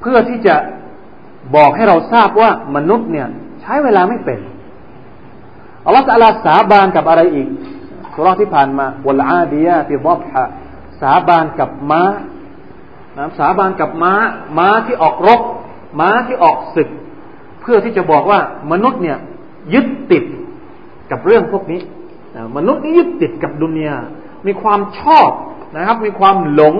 [0.00, 0.56] เพื่อที่จะ
[1.56, 3.28] บอกให้เราทราบว่ามนุษย์เนี่ย
[3.60, 4.40] ใช้เวลาไม่เป็น
[5.86, 7.48] อัลลอฮฺสัลาสาบานกับอะไรอีก
[8.14, 10.44] สุรที่ผ่านมาวัลอาดียะติดบฮะ
[11.00, 12.02] สาบานกับม้า
[13.16, 14.12] นะสาบานกับม้า
[14.58, 15.40] ม้าที่ออกรบ
[16.00, 16.88] ม้าที่ออกศึก
[17.60, 18.40] เพื่อที่จะบอกว่า
[18.72, 19.18] มนุษย์เนี่ย
[19.74, 20.24] ยึดติด
[21.10, 21.80] กับเรื่องพวกนี้
[22.56, 23.96] มนุษย์นี่ยึดติดกับดุนยา
[24.46, 25.30] มีความชอบ
[25.76, 26.74] นะครับ มีความหลง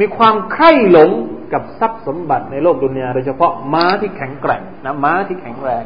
[0.00, 1.10] มีความใคร่หลง
[1.52, 5.84] กับทรัพย์สมบัติในโลกดุนยาโดยเฉพาะม้าที่แข็งแกร่งนะม้าที่แข็งแรง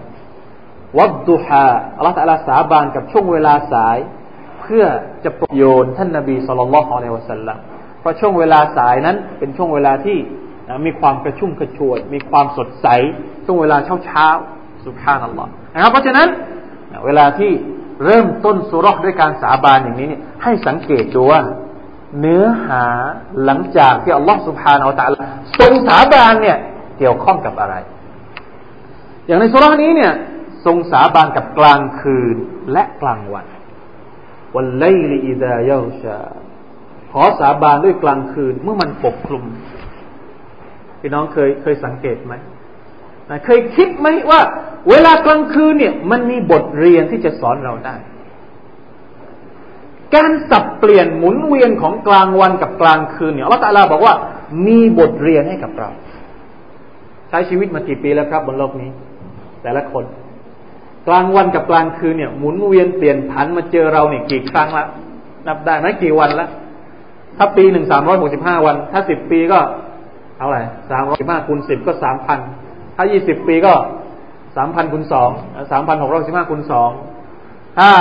[0.98, 3.98] วัดดุฮาอัลลอฮฺตะลาสาบานกับช่วงเวลาสาย
[4.60, 4.84] เพื่อ
[5.24, 7.58] จะโปรโยนท่านนาบีสุลต่านละฮ์อะลัยวะสัลลัม
[8.00, 10.18] เพราะช่วงเวลาสายนั้นเป็นช่วงเวลาที่
[10.86, 12.86] มีความกระชุ่มกระชวย มีความสดใส
[13.44, 14.26] ช่วงเวลาเช้าเช้า
[14.84, 16.28] สุภานัลลอฮ์นะครับเพราะฉะนั้น
[17.06, 17.52] เวลาที่
[18.04, 21.40] เริ่มต้นสุรษด้วยการสาบานอย่างนี้เนี่ยให้สังเกตดูว่า
[22.20, 22.84] เนื้อหา
[23.44, 25.26] หลังจากที่อัลลอฮ์สุบฮานาอัลตะลา
[25.60, 26.58] ทรงสาบานเนี่ย
[26.98, 27.74] เกี่ยวข้องกับอะไร
[29.26, 30.12] อย่างในสุรษนี้เนี่ย
[30.66, 32.36] ทรงสาบานกับกลางคืน
[32.72, 33.46] และกลางวัน
[34.56, 36.18] วันไลลีอิดายาชา
[37.12, 39.44] ขอสาบานด้วยกลางคืนเมื่อมันปกคลุม
[41.00, 42.34] พี่น้องเคยเคยสังเกตไหม
[43.46, 44.40] เคยคิดไหมว่า
[44.88, 47.96] เวลากลางคืนเนี่ย มันมีบทเรียนที่จะสอนเราได้
[50.14, 54.14] การสับเปลี่ยนหมุนเวียนของกลางวันกับกลางคืนเนี่ยอัลตาลาบอกว่า
[54.66, 55.88] มีบทเรียนให้กับเรา
[57.28, 58.90] ใช้ชีวิตมากี่ปีแล้วครับบนโลกนี้
[59.62, 60.04] แต่ละคน
[61.08, 64.86] กลางวันกับกลางคืนเนี่ย หมุนเวียนเปลี่ยนผันมาเจอเราเนี่ยกี่ครั้งละ
[65.46, 66.48] นับได้ไหมกี่วันละ
[67.36, 69.58] ถ้าปีหนึ่งสามร้อยหกสิบห้าวัน ถ้าสิบปีก็
[70.38, 72.38] เท่าไหร่สามร้อยสิบห้าคูณสิบก็สามพัน
[72.96, 75.30] ถ้ายี่สิบปีก็ามพันคูณสอง
[75.72, 76.90] สามพันหกร้อยสิบห้าคูณสอง
[77.78, 77.92] ถ้า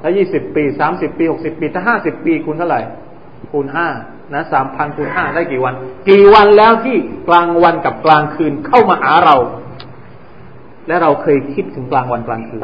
[0.00, 2.80] ถ้ายี่สิบปีสามสิบปีหกสิบปี ถ้าห้าสิบปีคูณเท่าไหร่
[3.52, 3.88] คูณห้า
[4.34, 5.74] นะสามพันคูณห้าได้กี่วัน
[6.08, 6.96] กี่วันแล้วที่
[7.28, 9.36] กลางวันกับกลางคืนเข้ามาหาเรา
[10.88, 12.60] และเราเคยคิดถึงกลางวันกลางคืน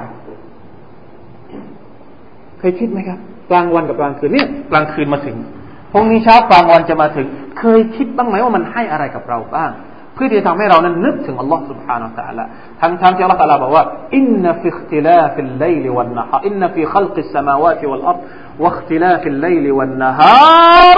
[2.58, 3.18] เคยคิดไหมครับ
[3.50, 5.36] กลางวันกับกลางคืนเนี่ย กลางคืนมาถึง
[5.91, 7.27] พรุ่งนี้เช้ากลางวันจะมาถึง
[7.59, 9.71] เคยคิดบ้างไหมว่ามันให้อะไรกับเราบ้าง
[10.13, 12.43] เพื่อที่จะทำให้เรานั้นนึกถึงอัลลอฮ์ سبحانه และ تعالى
[12.81, 18.21] ทั้งทั้งที่อัลลอฮ์ تعالى บอกว่าอินนฟิอิคติลาฟิลไลลวันนะฮาอินนฟิขัลกิสสมาวาติวัลอัรฎ
[18.63, 20.97] วะอิคติลาฟิลไลลวันนะฮาร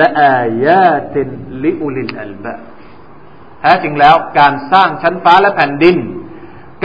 [0.00, 1.28] ละอายาติน
[1.64, 2.54] ลิอุลิลอัลบา
[3.60, 5.96] แท้จริงแล้วการสร้างชั้นฟ้าและแผ่นดิน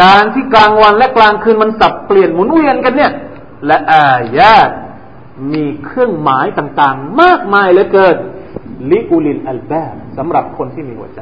[0.03, 3.11] การที่กลางวันและกลางคืนมันสับเปลี่ยนหมุนเวียนกันเนี่ย
[3.67, 4.71] และอายาต
[5.52, 8.16] มีเครื่องหมายต่างๆ มากมายเหลือเกิน
[8.90, 11.20] ลิอุลินอัลบาสำหรับคนที่มีหัวใจ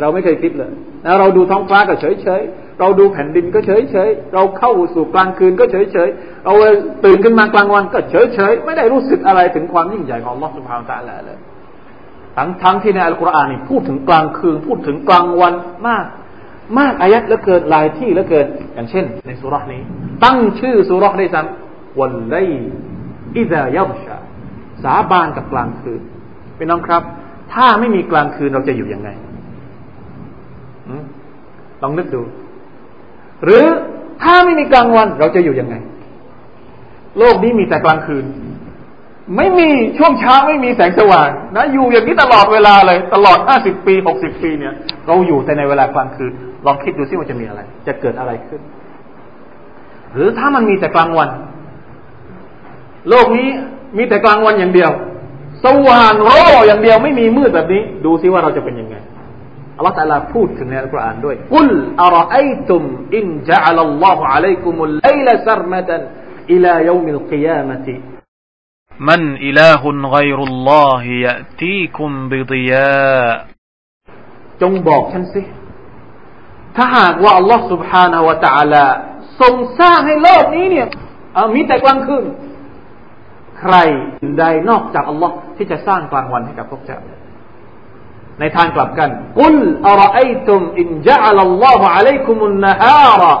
[0.00, 0.72] เราไม่เคยคิดเลย
[1.04, 6.52] นะเราดูท้องฟ้าก็เฉยๆ เราดูแผ่นดินก็เฉยๆ เราเข้าสู่กลางคืนก็เฉยๆ เรา
[7.04, 11.38] ตื่นขึ้นมากลางวันก็เฉยๆ ไม่ได้รู้สึกอะไรถึงความยิ่งใหญ่ของลอสุภาตาละเลย
[12.36, 15.52] ทั้งทั้งที่ในอัลกุรอานนี่พูดถึงกลางคืน พูดถึงกลางวัน
[15.88, 16.04] มาก
[16.78, 19.82] มากอายัดเหลือเกินหลายที่เหลือเกิน อย่างเช่น ในสุรานี้
[20.24, 22.36] ตั้งชื่อสุราได้ซ้ำ วันไล
[23.36, 24.16] อิซายับชา
[24.82, 26.00] สาบานกับกลางคืน
[26.56, 27.02] พี่น้องครับ
[27.52, 29.08] ถ้าไม่มีกลางคืนเราจะอยู่ยังไง
[31.82, 32.22] ลองนึกดู
[33.44, 33.64] หรือ
[34.22, 35.74] ถ้าไม่มีกลางวันเราจะอยู่ยังไง
[37.18, 38.24] โลกนี้มีแต่กลางคืน
[39.36, 44.74] ไม่มีช่วงเช้าไม่มีแสงสว่างนะอยู่อย่างนี้ตลอดเวลาเลย ตลอดห้าสิบปีหกสิบปีเนี่ย
[45.06, 46.32] เราอยู่แต่ในเวลากลางคืน
[46.66, 48.60] ลองคิดดูซิว่าจะมีอะไร จะเกิดอะไรขึ้น
[50.12, 51.30] หรือถ้ามันมีแต่กลางวัน
[53.10, 53.48] โลกนี้
[53.96, 54.90] มีแต่กลางวันอย่างเดียว
[55.64, 58.96] สว่างโร่อย่างเดียวไม่มีมืดแบบนี้ ดูซิว่าเราจะเป็นยังไง
[59.76, 61.70] อัลลอฮฺตาลาพูดถึงในอัลกุรอานด้วยกุล
[62.02, 62.36] อารไอ
[62.68, 62.82] ตุม
[63.16, 66.02] อินจาลัลลอฮฺอะลัยกุมุลไลลซัรมะตัน
[66.52, 67.94] อิลายมิลกิยามะติ
[69.08, 73.26] มันอิลาฮุนไกรุลลอฮิยะตีคุมบิดิยา
[74.62, 75.42] จงบอกฉันสิ
[76.76, 78.84] ถ้าหากว่าอัลลอฮฺ سبحانه และ تعالى
[79.40, 80.86] ทรงสร้างให้โลกนี้เนี่ย
[81.54, 82.24] มีแต่กลางคืน
[83.61, 83.75] ใคร
[84.39, 86.99] ใดนอกจากอัลลอฮ์ที่จะสร้างกลางวันให้กับพวกเจ้า
[88.39, 89.55] ในทางกลับกันกุล
[89.87, 93.33] อรไอตุมอินจัลลัลลอฮุอะลัยกุมุนนฮาระ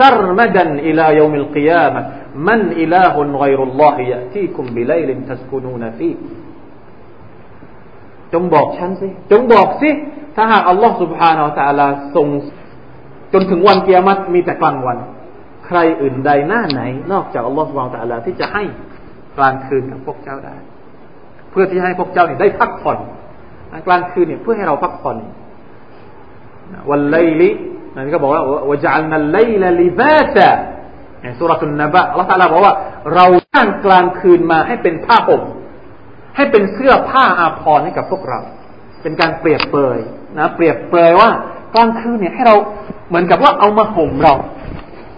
[0.00, 2.02] سرمدا إلى يوم القيامة
[2.48, 6.16] من إله غير الله يأتيكم بليل تسكنون فيه
[8.32, 9.90] จงบอกฉันสิ จงบอกสิ
[10.36, 12.26] ถ้าหากอัลลอฮ์ سبحانه และ تعالى ทรง
[13.32, 14.98] จนถึงวันเกียรติมีแต่กลางวัน
[15.66, 18.64] ใครอื่นใดหน้าไหน นอกจากอัลลอฮ์ سبحانه และ تعالى ที่จะให้
[19.37, 20.55] กลางคืนกับพวกเจ้าได้
[21.51, 22.97] เพื่อที่ให้พวกเจ้าเนี่ยได้พักผ่อน
[23.87, 25.17] กลางคืนเนี่ยเพื่อให้เราพักผ่อน
[26.89, 27.49] วันไลลิ
[27.95, 28.41] นั่นก็บอกว่า
[28.71, 30.49] วจัลนัลไลลลิบาตะ
[31.21, 32.75] ในสุรทุนนบะอัลลอฮฺตาลาบอกว่า
[33.15, 35.41] เราสร้างกลางคืนมาให้เป็นผ้าห่ม
[36.35, 38.39] ให้เป็นเสื้อผ้าอาภรณ์ให้กับพวกเรา
[39.01, 39.99] เป็นการเปรียบเปรย
[40.37, 41.29] นะ เปรียบเปรยว่า
[41.75, 42.55] กลางคืนเนี่ยให้เรา
[43.07, 44.33] เหมือนกับว่าเอามาห่มเรา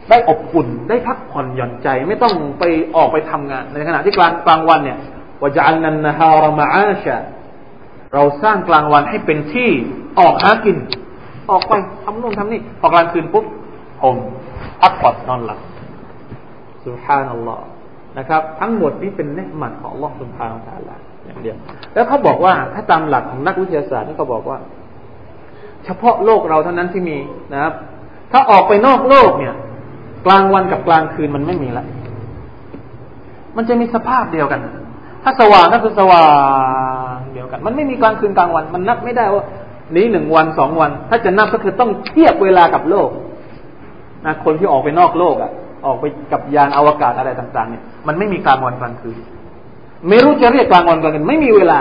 [0.10, 2.63] ได้อบอุ่นได้พักผ่อนหย่อนใจ ไม่ต้องไป
[2.96, 4.98] ออกไปทำงาน ในขณะที่กลางกลางวันเนี่ย
[5.41, 7.18] วจัลนันนฮารมาอาชา
[8.13, 9.70] เราสร้างกลางวันให้เป็นที่
[10.20, 10.78] ออกหากิน
[11.52, 13.46] ออกไปทำนู่นทำนี่พอกลางคืนปุ๊บ
[14.02, 14.15] ผม
[14.82, 15.60] พักผ่อนนอนหลับ
[16.84, 17.65] สุภานัลลอฮ์
[18.18, 21.58] นะครับ ทั้งหมดนี้เป็นเนืหมัดของลอสุภานัลลอฮ์อย่างเดียว
[21.94, 24.58] แล้วเขาบอกว่าถ้าตามหลักของนักวิทยาศาสตร์นี่เขาบอกว่า
[25.86, 27.18] เฉพาะโลกเราเท่านั้นที่มี
[27.54, 27.74] นะครับ
[28.32, 29.54] ถ้าออกไปนอกโลกเนี่ย
[30.25, 31.85] กลางวันกับกลางคืนมันไม่มีละ
[33.55, 34.59] มันจะมีสภาพเดียวกัน
[35.23, 36.25] ถ้าสว่างก็คือสว่า
[37.15, 39.43] งเดียวกัน มันไม่มีกลางคืนกลางวัน มันนับไม่ได้ว่า
[39.95, 43.09] นี้หนึ่งวันสองวัน ถ้าจะนับก็คือต้องเทียบเวลากับโลก
[44.25, 45.51] นะคนที่ออกไปนอกโลกอะ
[45.85, 49.17] ออกไปกับยานอวกาศอะไรต่างๆเนี่ยมันไม่มีกลางวันกลางคืน
[50.07, 51.79] ไม่รู้จะเรียกกลางวันกลางคืนไม่มีเวลา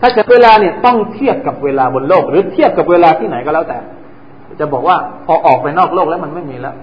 [0.00, 3.78] ถ้าจะเวลาเนี่ยต้องเทียบกับเวลาบนโลก หรือเทียบกับเวลาที่ไหนก็แล้วแต่
[4.60, 4.96] จะบอกว่า
[5.26, 6.74] พอออกไปนอกโลกแล้วมันไม่มีแล้ว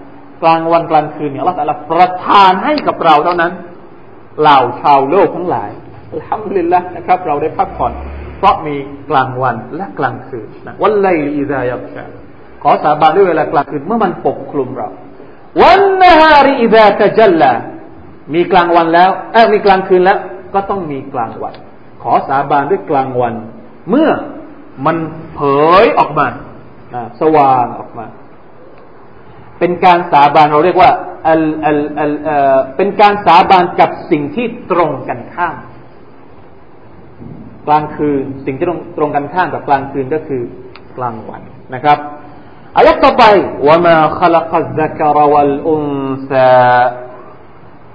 [0.42, 3.52] กลางวันกลางคืนเนี่ยเราแต่ละประทานให้กับเราเท่านั้น
[4.42, 5.70] เหล่าชาวโลกทั้งหลาย
[6.28, 7.94] ทำลินละนะครับ เราได้พักผ่อน
[8.38, 8.76] เพราะมี
[9.10, 12.04] กลางวันและกลางคืนนะวันไลอิซายับชา
[12.64, 14.90] ขอสาบานด้วยเวลากลางคืนเมื่อมันปกคลุมเรา
[15.62, 17.52] วันนฮาริอิซาตะจัลลา
[18.34, 20.20] มีกลางวันแล้วเออมีกลางคืนแล้ว
[20.54, 21.54] ก็ต้องมีกลางวัน
[22.04, 23.34] ขอสาบานด้วยกลางวัน
[23.90, 24.10] เมื่อ
[24.86, 24.98] มัน
[25.36, 25.40] เผ
[25.84, 26.28] ยออกมา
[27.22, 28.06] สว่างออกมา
[29.59, 30.91] เป็นการสาบานเราเรียกว่า
[31.29, 35.57] อัลอัลอัลเอ่อเป็นการสาบานกับสิ่งที่ตรงกันข้าม
[37.67, 40.43] กลางคืนสิ่งที่ตรงตรงกันข้ามกับกลางคืนก็คือ
[40.97, 41.43] กลางวัน
[41.75, 41.99] นะครับ
[42.77, 43.25] อายะต่อไป
[43.67, 45.85] ว่ามาขลักซักรวัลอุน
[46.31, 46.51] ซา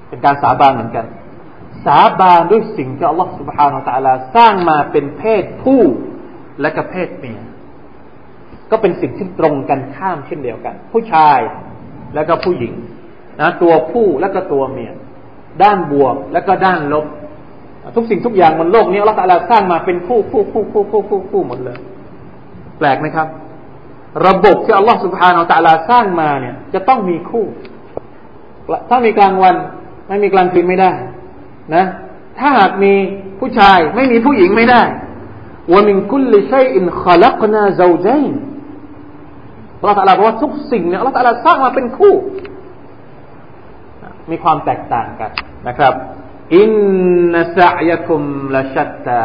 [0.07, 1.05] เป็นการสาบานเหมือนกัน
[1.86, 5.81] สาบานด้วยสิ่งที่อัลลอฮฺ سبحانه และ تعالى สร้างมาเป็นเพศผู้
[6.62, 7.39] และก็เพศเมีย
[8.72, 11.38] ก็เป็นสิ่งที่ตรงกันข้ามเช่นเดียวกัน ผู้ชาย
[12.14, 12.72] แล้วก็ผู้หญิง
[13.40, 14.92] นะตัวผู้แล้วก็ตัวเมีย
[15.62, 17.06] ด้านบวกและก็ด้านลบ
[17.96, 21.78] ทุกสิ่งทุกอย่างบนโลกนี้อัลลอฮฺสร้างมาเป็นคู่คู่คู่คู่คู่คู่คู่หมดเลย
[22.78, 23.28] แปลกไหมครับ
[24.26, 27.44] ระบบที่อัลลอฮฺสุบฮานาอัลลอฮสร้างมาเนี่ย จะต้องมีคู่
[28.88, 29.54] ถ้ามีกลางวัน
[30.08, 30.92] ไม่มีกลางคืนไม่ได้
[31.74, 31.85] นะ
[32.38, 32.92] ถ้าหากมี
[33.38, 34.82] ผู้ชายไม่มีผู้หญิงไม่ได้
[35.72, 38.08] ว่ามินคุลชัยอินขลักนาเจ้าใจ
[39.82, 41.16] อัลลอฮฺบอกว่าทุกสิ่งเนี่ยอัลลอฮฺ
[41.46, 42.14] สร้างมาเป็นคู่
[44.30, 45.30] มีความแตกต่างกัน
[45.68, 45.94] นะครับ
[46.56, 46.70] อิน
[47.32, 48.22] นสยคุม
[48.54, 49.24] ละชัตตา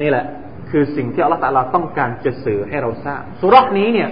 [0.00, 0.26] นี่แหละ
[0.70, 4.08] คือสิ่งที่อัลลอฮฺตาลาต้องการจะสื่อให้เราทราบสุรษนี้เนี่ย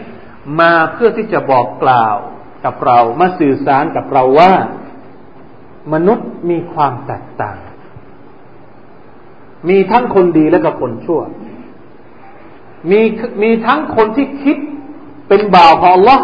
[0.60, 2.16] มาเพื่อที่จะบอกกล่าว
[2.64, 4.52] กับเรามาสื่อสารกับเราว่า
[5.94, 7.58] มนุษย์มีความแตกต่าง
[9.68, 11.20] มีทั้งคนดีและก็คนชั่ว
[12.90, 13.00] มี
[13.42, 14.56] มีทั้งคนที่คิด
[15.28, 16.20] เป็นบ่าวของ Allah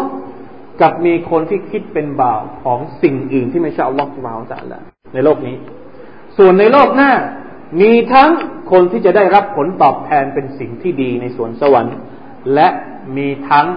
[0.81, 4.79] กับมีคนที่คิดเป็นบ่าวของสิ่งอื่นที่ไม่ใช่อัลลอฮฺสุบฮาวตะละ
[5.13, 5.55] ในโลกนี้
[6.37, 7.11] ส่วนในโลกหน้า
[7.81, 8.29] มีทั้ง
[8.71, 11.97] คนที่จะได้รับผลตอบแทนเป็นสิ่งที่ดีในสวนสวรรค์
[12.53, 12.67] และ
[13.17, 13.67] มีทั้ง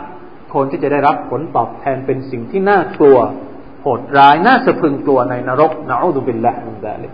[0.54, 3.18] คนที่จะได้รับผลตอบแทนเป็นสิ่งที่น่ากลัว
[3.82, 7.08] โหดร้ายน่าสะพึงกลัวในนรกนะอูดุบิลละมินดาลิ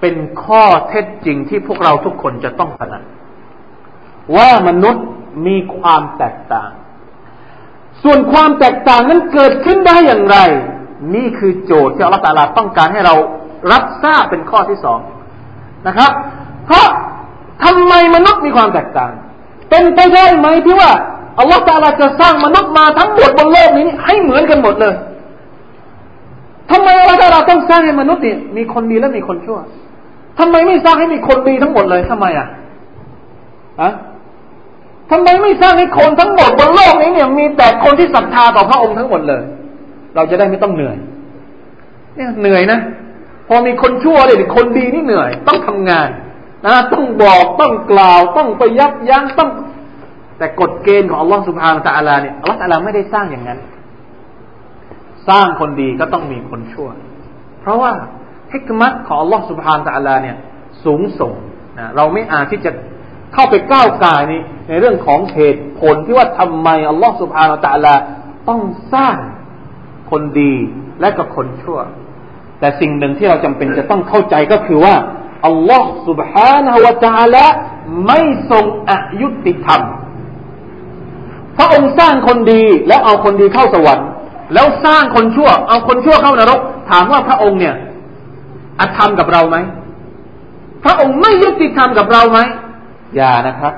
[0.00, 3.02] เป็นข้อเท็จจริงที่พวกเราทุกคนจะต้องตระหนัก
[4.36, 5.04] ว่ามนุษย์
[5.46, 6.70] มีความแตกต่าง
[8.02, 10.38] ส่วนความแตกต่างนั้นเกิดขึ้นได้อย่างไร
[11.14, 13.14] นี่คือโจทย์ที่อัลลอฮฺตาลาต้องการให้เรา
[13.72, 15.00] รับทราบเป็นข้อที่สอง
[15.86, 16.10] นะครับ
[16.66, 16.86] เพราะ
[17.64, 19.12] ทำไมมนุษย์มีความแตกต่าง
[19.70, 20.90] เป็นไปได้ไหมที่ว่า
[21.38, 24.94] อัลลอฮฺตาลาจะสร้างมนุษย์มาทั้งหมดบนโลกนี้ให้เหมือนกันหมดเลย
[26.70, 29.58] ทำไมอัลลอฮฺตาลาต้องสร้างให้มนุษย์นี่มีคนดีและมีคนชั่ว
[30.38, 32.46] ทำไมไม่สร้างให้มีคนดีทั้งหมดเลยทำไมอะ
[33.80, 33.92] อะ
[35.10, 39.42] ทำไมไม่สร้างให้คนทั้งหมดบนโลกนี้เนี่ยมีแต่คนที่ศรัทธาต่อพระองค์ทั้งหมดเลย
[40.14, 40.96] เราจะได้ไม่ต้องเหนื่อย
[42.16, 42.80] เนี่ยเหนื่อยนะ
[43.48, 46.08] พอมีคนชั่วเลยคนดีนี่เหนื่อย ต้องทำงาน
[46.66, 49.50] นะต้องบอกต้องกล่าวต้องไปยับยั้งต้อง
[50.38, 53.58] แต่กฎเกณฑ์ของอัลลอฮฺสุบฮานตะอาลาเนี่ยอัลลอฮฺตะอาลาไม่ได้สร้างอย่างนั้น
[55.28, 56.88] สร้างคนดีก็ต้องมีคนชั่ว
[57.60, 57.92] เพราะว่า
[58.52, 60.36] ฮิกมัตของอัลลอฮฺสุบฮานตะอาลาเนี่ย
[60.84, 61.34] สูงส่ง
[61.78, 62.70] นะเราไม่อาจที่จะ
[63.34, 64.32] เข้าไปก้าวกายใน
[64.68, 67.94] ในเรื่องของเหตุผลที่ว่าทำไมอัลลอฮฺสุบฮานาตะลา
[68.48, 68.60] ต้อง
[68.94, 69.16] สร้าง
[70.10, 70.54] คนดี
[71.00, 71.78] และกับคนชั่ว
[72.60, 74.94] แต่สิ่งหนึ่งที่เราจำเป็นจะต้องเข้าใจก็คือว่า
[75.46, 77.44] อัลลอฮฺสุบฮานาละตะลา
[78.06, 79.82] ไม่ทรงอายุติธรรม
[81.56, 84.08] พระองค์สร้างคนดีแล้วเอาคนดีเข้าสวรรค์
[84.54, 86.60] แล้วสร้างคนชั่ว เอาคนชั่วเข้านรก
[86.90, 87.74] ถามว่าพระองค์เนี่ย
[88.80, 89.56] อธรรมกับเราไหม
[90.84, 92.38] พระองค์ไม่ยุติธรรมกับเราไหม
[93.14, 93.74] อย่านะครับ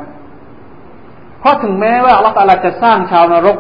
[1.40, 3.56] เพราะถึงแม้ว่าอัลลอฮฺจะสร้างชาวนรก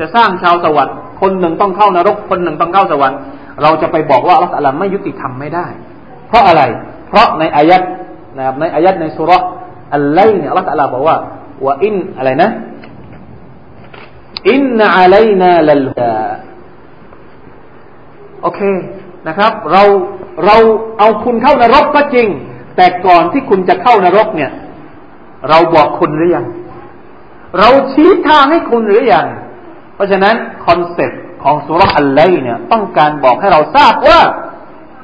[0.00, 3.18] จะสร้างชาวสวรรค์ คนหนึ่งต้องเข้านรก คนหนึ่งต้องเข้าสวรรค์
[3.62, 5.66] เราจะไปบอกว่าอัลลอฮฺไม่ยุติธรรมไม่ได้
[6.28, 6.62] เพราะอะไร
[7.08, 7.82] เพราะในอายัด
[8.36, 9.42] นะครับในอายัดในสุรษ
[9.94, 11.16] อัลลัยลฺเนี่ยอัลลอฮฺบอกว่า
[11.66, 12.50] وإن อะไรนะ
[14.50, 16.00] إن علينا للهدى
[18.42, 18.60] โอเค
[19.28, 19.82] นะครับ เรา
[20.46, 20.56] เรา
[20.98, 22.28] เอาคุณเข้านรกก็จริง
[22.76, 24.50] แต่ก่อนที่คุณจะเข้านรกเนี่ย
[25.48, 26.46] เราบอกคุณหรือยัง
[27.58, 29.26] เราชี้ทางให้คุณหรือยัง
[29.94, 30.34] เพราะฉะนั้น
[30.66, 34.20] concept ของสูเราะฮฺอัลลัยลฺเนี่ย ต้องการบอกให้เราทราบว่า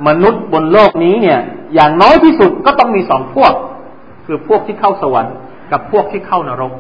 [0.09, 1.41] มนุษย์บนโลกนี้เนี่ย
[1.75, 3.53] อย่างน้อยที่สุดก็ต้องมีสองพวก
[4.27, 5.35] คือพวกที่เข้าสวรรค์
[5.73, 6.73] กับพวกที่เข้านรก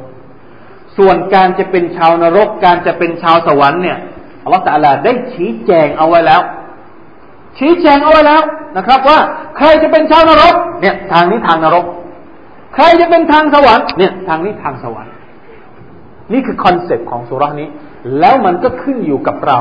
[0.98, 3.98] ส่วนการจะเป็นชาวนรก การจะเป็นชาวสวรรค์เนี่ย
[4.44, 6.40] อัลลอฮฺ تعالى ได้ชี้แจงเอาไว้แล้ว
[7.58, 8.42] ชี้แจงเอาไว้แล้ว
[8.76, 9.18] นะครับ ว่า
[9.56, 11.84] ใครจะเป็นชาวนรก เนี่ย ทางนี้ทางนรก
[12.76, 15.12] ใครจะเป็นทางสวรรค์เนี่ยทางนี้ทางสวรรค์
[16.32, 17.68] นี่คือ concept ของสูเราะฮฺนี้
[18.20, 19.58] แล้วมันก็ขึ้นอยู่กับเรา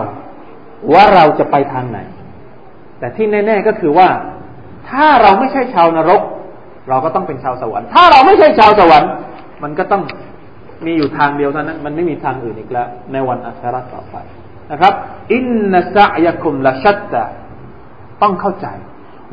[0.94, 2.00] ว่าเราจะไปทางไหน
[3.00, 4.08] แต่ที่แน่ ๆก็คือว่า
[4.90, 6.22] ถ้าเราไม่ใช่ชาวนรก
[6.90, 9.12] เราก็ต้องเป็นชาวสวรรค์ ถ้าเราไม่ใช่ชาวสวรรค์
[9.64, 10.04] มันก็ต้อง
[10.86, 14.16] มีอยู่ทางเดียวเท่านั้น มันไม่มีทางอื่นอีกแล้ว ในวันอัคราต่อไป
[14.72, 14.94] นะครับ
[15.34, 17.24] อินนัสยคุมละชัตตะ
[18.22, 18.68] ต้องเข้าใจ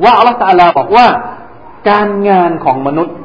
[0.03, 1.07] ว่าอัลลอฮฺตาลาบอกว่า
[1.89, 3.15] การงานของมนุษย์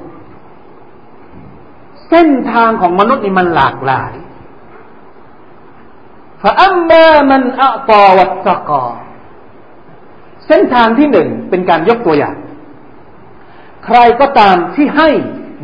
[2.09, 4.13] เส้นทางของมนุษย์นี่มันหลากหลาย
[6.41, 8.85] ฟะอัมมามันอัตอวัตตะกอ
[10.47, 12.35] เส้นทางที่หนึ่งเป็นการยกตัวอย่าง
[13.85, 15.09] ใครก็ตามที่ให้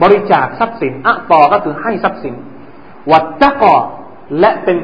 [0.01, 2.35] บริจาคทรัพย์สินอะตอก็คือให้ทรัพย์สิน
[3.11, 3.75] วัตตะกอ
[4.39, 4.77] และเป็น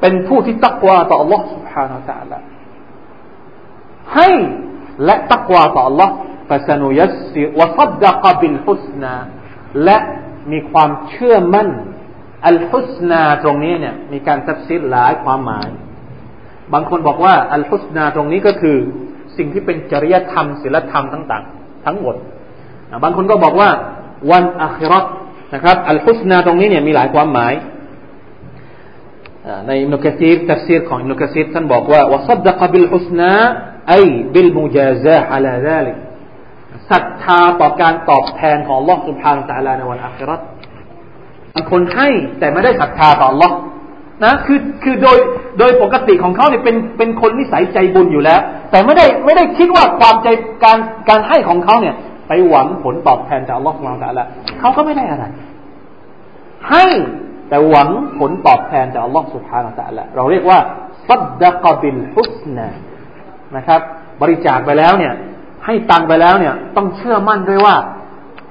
[0.00, 2.38] เป็นผู้ที่ตักวาต่อ Allah سبحانه และ تعالى
[4.14, 4.30] ให้
[5.04, 6.08] และตักวาต่อ Allah
[6.48, 9.14] ฟะสนุยัสซิวะซัดดะกบิลฮุสนา
[9.84, 9.98] และ
[10.51, 11.69] มีความเชื่อมั่น
[12.47, 15.69] อัลฮุสนาตรงนี้เนี่ย มีการทับซิดหลายความหมาย
[16.73, 18.77] บางคนบอกว่า อัลฮุสนาตรงนี้ก็คือ
[19.37, 22.15] สิ่งที่เป็นจริยธรรมศีลธรรมต่างๆ ทั้งหมด
[23.03, 23.69] บางคนก็บอกว่า
[24.31, 24.99] วันอัครา
[25.53, 27.53] นะครับ อัลฮุสนาตรงนี้เนี่ยมีหลายความหมาย
[29.67, 33.31] ในอิมนุกะซีรตัฟซีรของอิมนุกะซีรท่านบอกว่าวสัดดะกบิลฮุสนา
[33.89, 33.95] ไอ
[34.33, 35.95] บิลมุจาซาอัลาดาลิก
[36.91, 40.35] ศรัทธาต่อการตอบแทนของลอสุภาตาลาในวันอัครา
[41.55, 42.07] บางคนให้
[42.39, 43.49] แต่ไม่ได้ศรัทธาต่อลอ
[44.23, 45.17] นะคือคือโดย
[45.59, 48.39] โดยปกติของเขาเนี่ยเป็นเป็นคนนิสัยใจบุญอยู่แล้ว
[48.71, 50.27] แต่ไม่ได้ไม่ได้คิดว่าความใจ
[50.63, 50.77] การ
[51.09, 51.95] การให้ของเขาเนี่ย
[52.27, 54.23] ไปหวังผลตอบแทนจากลอสุภาตาลา
[54.59, 55.25] เขาก็ไม่ได้อะไร
[56.69, 56.85] ให้
[57.49, 60.59] แต่หวังผลตอบแทนจากอัลลอฮฺสุภฮานาตะละเราเรียกว่า
[61.07, 62.67] ซัดดะกบิลฮุสนา
[63.55, 63.81] นะครับ
[64.21, 65.13] บริจาคไปแล้วเนี่ย
[65.65, 67.75] ให้ตังไปแล้วเนี่ย ต้องเชื่อมั่นด้วยว่า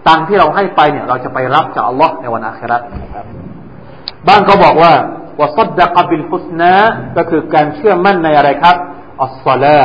[0.09, 3.25] ตังที่เราให้ไปเนี่ย เราจะไปรับจากอัลลอฮ์ในวันอาครานะครับ
[4.29, 4.93] บ้างก็บอกว่า
[5.39, 6.75] ว่าซัดดะกบิลฮุสนะ
[7.17, 8.77] ก็คือการเชื่อมั่นในอะไรครับ
[9.23, 9.81] อัสซาลา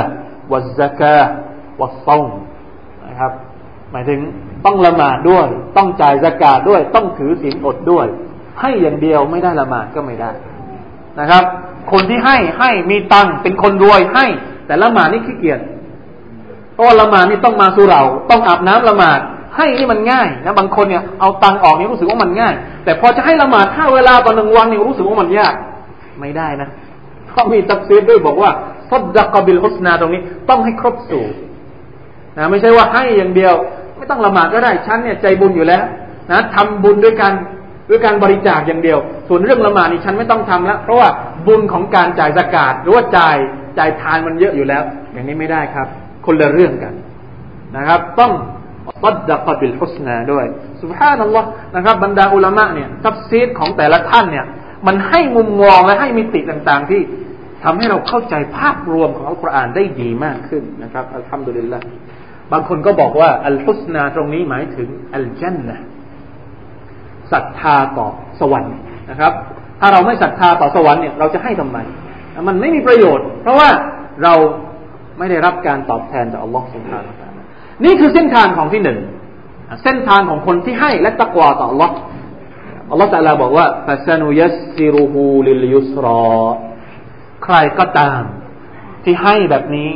[0.52, 1.20] วัซซะกา
[1.82, 2.24] วัสซอง
[3.08, 3.32] นะครับ
[3.92, 4.20] หมายถึง
[4.66, 5.48] ต้องละหมาดด้วย
[5.78, 8.06] ต้องจ่ายสกาดด้วย ต้องถือศีลอดด้วย
[8.62, 10.32] ให้อย่างเดียวไม่ได้ละหมาดก็ไม่ได้
[11.20, 11.44] นะครับ
[11.92, 14.26] คนที่ให้ให้มีตังเป็นคนรวยให้
[14.68, 15.60] แต่ละหมาดนี่ขี้เกียจ
[16.78, 19.20] เพราะว่าละหมาดนี่ต้องมาสู่เราต้องอาบน้ำละหมาด
[19.56, 22.54] ให้นี่มันง่ายนะบางคนเนี่ยเอาตังออกนี่รู้สึกว่ามันง่าย
[22.84, 25.54] แต่พอจะให้ละหมาดห้าเวลาต่อหนึ่งวันนี่รู้สึกว่ามันยาก
[26.20, 26.70] ไม่ได้นะ
[27.30, 28.52] เขามีตักซีดด้วยบอกว่า
[28.90, 31.36] ซัดดะกบิลฮุสนาตรงนี้ ต้องให้ครบสูตร
[32.38, 33.54] นะไม่ใช่ว่าให้อย่างเดียว
[33.98, 35.84] ไม่ต้องละหมาดก็ได้ฉันเนี่ยใจบุญอยู่แล้ว
[36.32, 37.34] นะทำบุญด้วยกัน
[37.90, 38.98] ด้วยการบริจาคอย่างเดียว
[39.28, 41.10] ส่วนเรื่องละหมาดนี่ฉันไม่ต้องทำแล้วเพราะว่า
[41.48, 43.38] บุญของการจ่ายซะกาตหรือว่าจ่าย
[43.78, 45.88] จ่ายทานมันเยอะอยู่แล้ว อย่างนี้ไม่ได้ครับ
[46.28, 46.94] คนละเรื่องกัน
[47.78, 48.32] นะครับ ต้อง
[49.04, 50.46] صدق بالحسنىด้วย
[50.82, 54.46] سبحان اللهนะครับ บรรดาعلماءเนี่ยتفسيرของแต่ละท่านเนี่ย
[54.88, 57.02] มันให้มุมมองและให้มิติต่างๆ ที่
[57.64, 61.80] ทำให้เราเข้าใจภาพรวมของอัลกุรอานได้ดีมากขึ้นนะครับالحمد لله
[62.52, 65.78] บางคนก็บอกว่าอัลฮุสนาตรงนี้หมายถึงอัลจันนะ
[67.32, 68.08] ศรัทธาต่อ
[68.40, 68.76] สวรรค์
[69.10, 69.34] นะครับ
[69.80, 71.78] ถ้าเราไม่ศรัทธาต่อสวรรค์เนี่ยเราจะให้ทำไม
[72.48, 73.70] มันไม่มีประโยชน์ เพราะว่า
[74.24, 74.34] เรา
[75.18, 77.14] ไม่ได้รับการตอบแทนจากอัลลอฮฺสุบฮานะ
[77.86, 79.00] นี่คือเส้นทางของที่หนึ่ง
[79.84, 81.92] เส้นทางของคนที่ให้และตะกวาต่อ Allah
[82.92, 86.26] อัลลอฮฺตะลาบอกว่าฟาซานุยัสซิรุฮูลิลยุสรอ
[87.44, 88.22] ใครก็ตาม
[89.04, 89.90] ที่ให้แบบนี้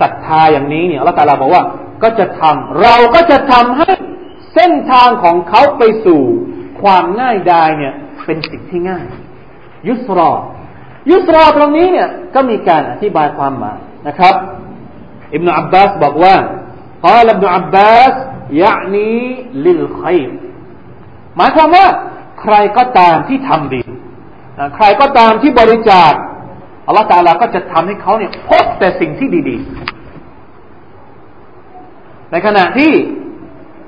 [0.00, 1.62] ศรัทธาอย่างนี้เนี่ยอัลลอฮฺตะลาบอกว่า
[2.02, 3.90] ก็จะทำเราก็จะทำให้
[4.54, 6.22] เส้นทางของเขาไปสู่
[6.82, 7.94] ความง่ายดายเนี่ย
[8.24, 9.06] เป็นสิ่งที่ง่าย
[9.88, 10.32] ยุสรอ
[11.10, 14.34] ยุสรอตรงนี้เนี่ยก็มีการอธิบายความหมาย นะครับ
[15.34, 16.34] อิบนาอับบาสบอกว่า
[17.04, 18.12] พาลอิบนาอับบาส
[18.62, 19.10] ยะนี
[19.64, 20.02] ลิลไค
[21.36, 21.86] หมายความว่า
[22.40, 23.82] ใครก็ตามที่ทำดี
[24.76, 26.12] ใครก็ตามที่บริจาค
[26.86, 32.92] อัลลอฮฺตาลาก็จะทำให้เขาเนี่ยพบแต่สิ่งที่ดีๆ ในขณะที่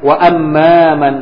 [0.06, 1.14] ว่าอัมมามัน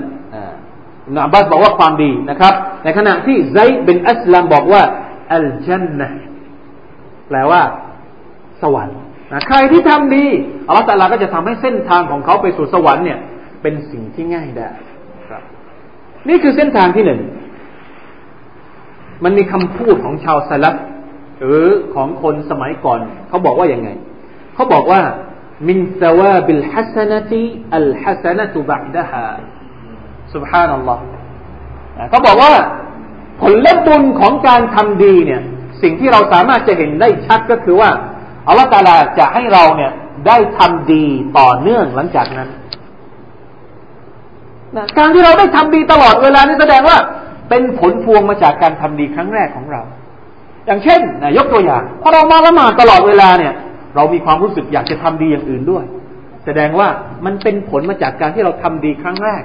[1.15, 4.83] นอับบาสบอกว่าความดีนะครับ ในขณะที่ไซบินอัสลามบอกว่า
[5.35, 6.09] อัลจันนะ
[7.29, 7.63] แปลว่า
[8.63, 8.99] สวรรค์
[9.33, 10.27] นะใครที่ทำดี
[10.67, 13.19] อัลลอฮฺตาลาก็จะทำให้เส้นทางของเขาไปสู่สวรรค์เนี่ย
[13.63, 14.71] เป็นสิ่งที่ง่ายได้
[15.29, 15.43] ครับ
[16.29, 17.21] นี่คือเส้นทางที่หนึ่ง
[19.25, 20.75] มันมีคำพูดของชาวسلف
[21.43, 23.89] หรือของคนสมัยก่อนเขาบอกว่าอย่างไง
[24.55, 25.01] เขาบอกว่า
[25.69, 31.03] من ثواب الحسنة الحسنة بعدها سبحان الله
[32.11, 32.55] เขาบอกว่า
[33.41, 35.43] ผลและบุญของการทำดีเนี่ย
[35.83, 37.91] สิ่งที่เราสามารถจะเห็นได้ชัดก็คือว่า
[38.49, 39.93] อัลลอฮฺตาลาจะให้เราเนี่ย
[40.27, 41.05] ได้ทำดี
[41.39, 42.49] ต่อเนื่องหลังจากนั้น
[44.77, 46.99] นะการที่เราได้ทำดีตลอดเวลานี่แสดงว่า
[47.49, 49.83] เป็นผลพวงมาจากการทำดีครั้งแรกของเรา
[50.67, 53.53] อย่างเช่นนะยกตัวอย่างพอเรามาละหมาดตลอดเวลาเนี่ย
[53.97, 55.85] เรามีความรู้สึกอยากจะทำดีอย่างอื่นด้วย
[56.45, 56.89] แสดงว่า
[57.25, 59.43] มันเป็นผลมาจากการที่เราทำดีครั้งแรก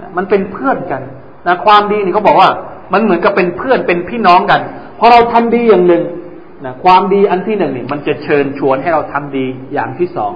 [0.00, 1.02] นะมันเป็นเพื่อนกัน
[1.46, 2.50] นะความดีนี่เขาบอกว่า
[2.92, 4.60] มันเหมือนกับเป็นเพื่อนเป็นพี่น้องกัน
[4.98, 6.02] พอเราทำดีอย่างหนึ่ง
[6.64, 10.32] นะความดีอันที่หนึ่งนี่มันจะเชิญชวนให้เราทำดีอย่างที่สอง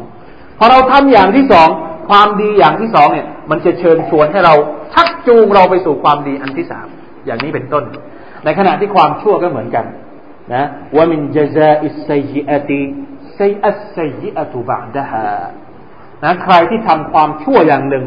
[0.58, 1.68] พอเราทำอย่างที่สอง
[2.08, 4.54] ความดีอย่างที่สองเนี่ย มันจะเชิญชวนให้เรา
[4.94, 6.86] ชักจูงเราไปสู่ความดีอันที่สาม
[7.26, 7.84] อย่างนี้เป็นต้น
[8.44, 9.84] ในขณะที่ความชั่วก็เหมือนกัน
[10.54, 10.64] นะ
[10.96, 12.82] ว่ามินจซาอิสไซยิอติ
[13.34, 15.26] ไซอัสไซยิอตุบะดะฮา
[16.24, 18.04] นะใครที่ทำความชั่วอย่างหนึ่ง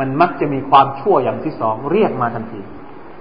[0.00, 2.60] มันมักจะมีความชั่วอย่างที่สองเรียกมาทันที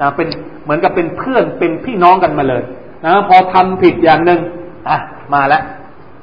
[0.01, 0.27] นะเป็น
[0.63, 2.63] เหมือนกับเป็นเพื่อนเป็นพี่น้องกันมาเลย
[3.05, 4.39] นะพอทำผิดอย่างหนึ่ง
[4.89, 4.97] อะ
[5.33, 5.63] มาแล้ว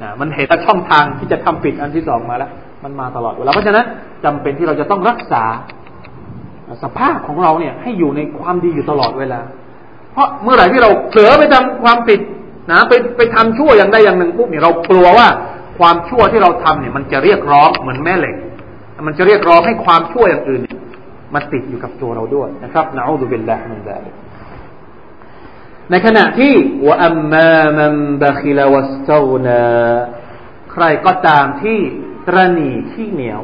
[0.03, 2.51] นะมันเห็นช่องทางที่จะทำผิดอันที่สองมาแล้ว
[2.85, 3.87] มันมาตลอดเวลาเพราะฉะนั้น
[4.25, 5.45] จำเป็นที่เราจะต้องรักษา
[6.83, 9.41] สภาพของเราเนี่ย ให้อยู่ในความดีอยู่ตลอดเวลา
[10.13, 12.21] เพราะเมื่อไหร่ที่เราเผลอไปทำความผิด
[12.71, 15.29] นะไปไปทำชั่วอย่างใดอย่างหนึ่งปุ๊บเนี่ยเรากลัวว่า
[15.79, 18.37] ความชั่วที่เราทำเนี่ย มันจะเรียกร้องเหมือนแม่เหล็ก
[19.07, 20.63] มันจะเรียกร้องให้ความชั่วอย่างอื่น
[21.35, 24.15] มาติดอยู่กับตัวเราด้วยนะครับนะอูดุบิลลาฮ์มินซาลิก
[25.91, 26.53] ในขณะที่
[26.87, 29.65] วะอัมมามันบะคิลวัสตาวนา
[30.73, 31.79] ใครก็ตามที่
[32.29, 33.43] ตรณีขี้เหนียว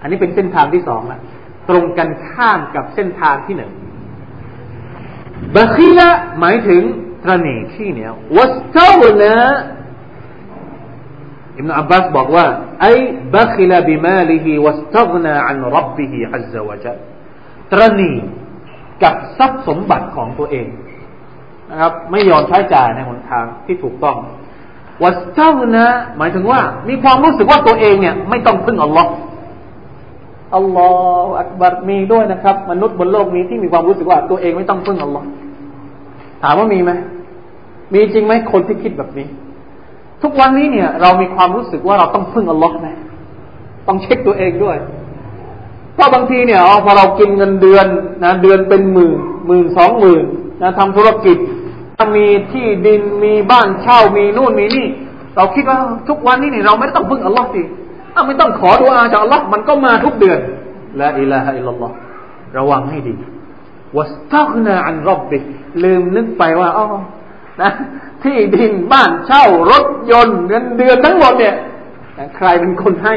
[0.00, 1.20] อันนี้เป็นเส้นทางที่สองนะ
[1.68, 3.72] ตรงกันข้ามกับเส้นทางที่หนึ่ง
[5.56, 6.08] บะคิละ
[6.40, 6.82] หมายถึง
[7.24, 9.36] ตรณีขี้เหนียววัสตาวนา
[11.56, 12.46] อิบนาอับบาสบอกว่า
[12.80, 12.92] ไอ้
[13.34, 16.98] บัคิลบิมาลิฮิวัสตักนาอันรับบิฮิอัลลวะจัล
[17.72, 18.12] ตรณี
[19.02, 20.66] กับทรัพย์สมบัติของตัวเอง
[21.70, 24.16] นะครับ ไม่ยอมใช้จ่ายในหนทางที่ถูกต้อง
[25.02, 25.86] واستغنى
[26.18, 29.12] หมายถึงว่า มีความรู้สึกว่าตัวเองเนี่ย ไม่ต้องพึ่งอัลลอฮ์
[30.56, 35.26] الله أكبرมีด้วยนะครับ มนุษย์บนโลกนี้ที่มีความรู้สึกว่าตัวเองไม่ต้องพึ่งอัลลอฮ์
[36.42, 36.90] ถามว่ามีไหม
[37.92, 39.26] มีจริงไหมคนที่คิดแบบนี้
[40.22, 42.96] ทุกวันนี้เนี่ย เรามีความรู้สึกว่าเราต้องพึ่งอัลลอฮ์นะ
[43.88, 44.76] ต้องเช็คตัวเองด้วย
[45.94, 47.86] เพราะบางทีเนี่ยพอเรากินเงินเดือน
[48.24, 50.24] นะเดือนเป็นหมื่นหมื่นสองหมื่น
[50.62, 51.36] นะทำธุรกิจ
[52.14, 54.86] มีที่ดินมีบ้านเช่ามีนู่นมีนี่
[55.36, 55.78] เราคิดว่า
[56.08, 57.62] ทุกวันนี้เนี่ยเราไม่ต้องพึ่งอัลลอฮ์สิ
[58.26, 60.38] ไม่ต้องขอดุอาจากอัลลอฮ์มันก็มาทุกเดือน
[61.00, 61.94] ละอิลาฮะอิลลัลลอฮ์
[62.58, 63.14] ระวังให้ดี
[63.96, 65.38] วัสตักนาอันรบบิ
[65.84, 66.86] ลืมนึกไปว่าอ๋อ
[67.62, 67.70] นะ
[68.24, 71.54] ที่ดินบ้านเช่ารถยนต์เงินเดือนทั้งหมดเนี่ย
[72.36, 73.16] ใครเป็นคนให้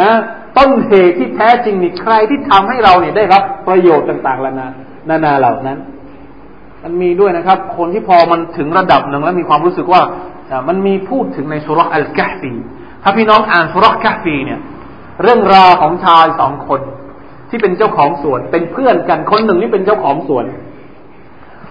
[0.00, 0.10] นะ
[0.58, 4.68] ต้นเหตุที่แท้จริงนี่ใครที่ทำให้เราเนี่ยได้รับประโยชน์ต่างๆละนา
[5.08, 5.78] นานาเหล่านั้น
[6.84, 10.02] มันมีด้วยนะครับ คนที่พอมันถึงระดับหนึ่งแล้วมีความรู้สึกว่า
[10.68, 12.52] มันมีพูดถึงในสุรอัลกะฟี
[13.02, 14.60] ถ้าพี่น้องอ่านสุรกะฟีเนี่ย
[15.22, 16.80] เรื่องราวของชายสองคน
[17.50, 20.44] ที่เป็นเจ้าของสวนเป็นเพื่อนกันคนหนึ่งนี่เป็นเจ้าของสวน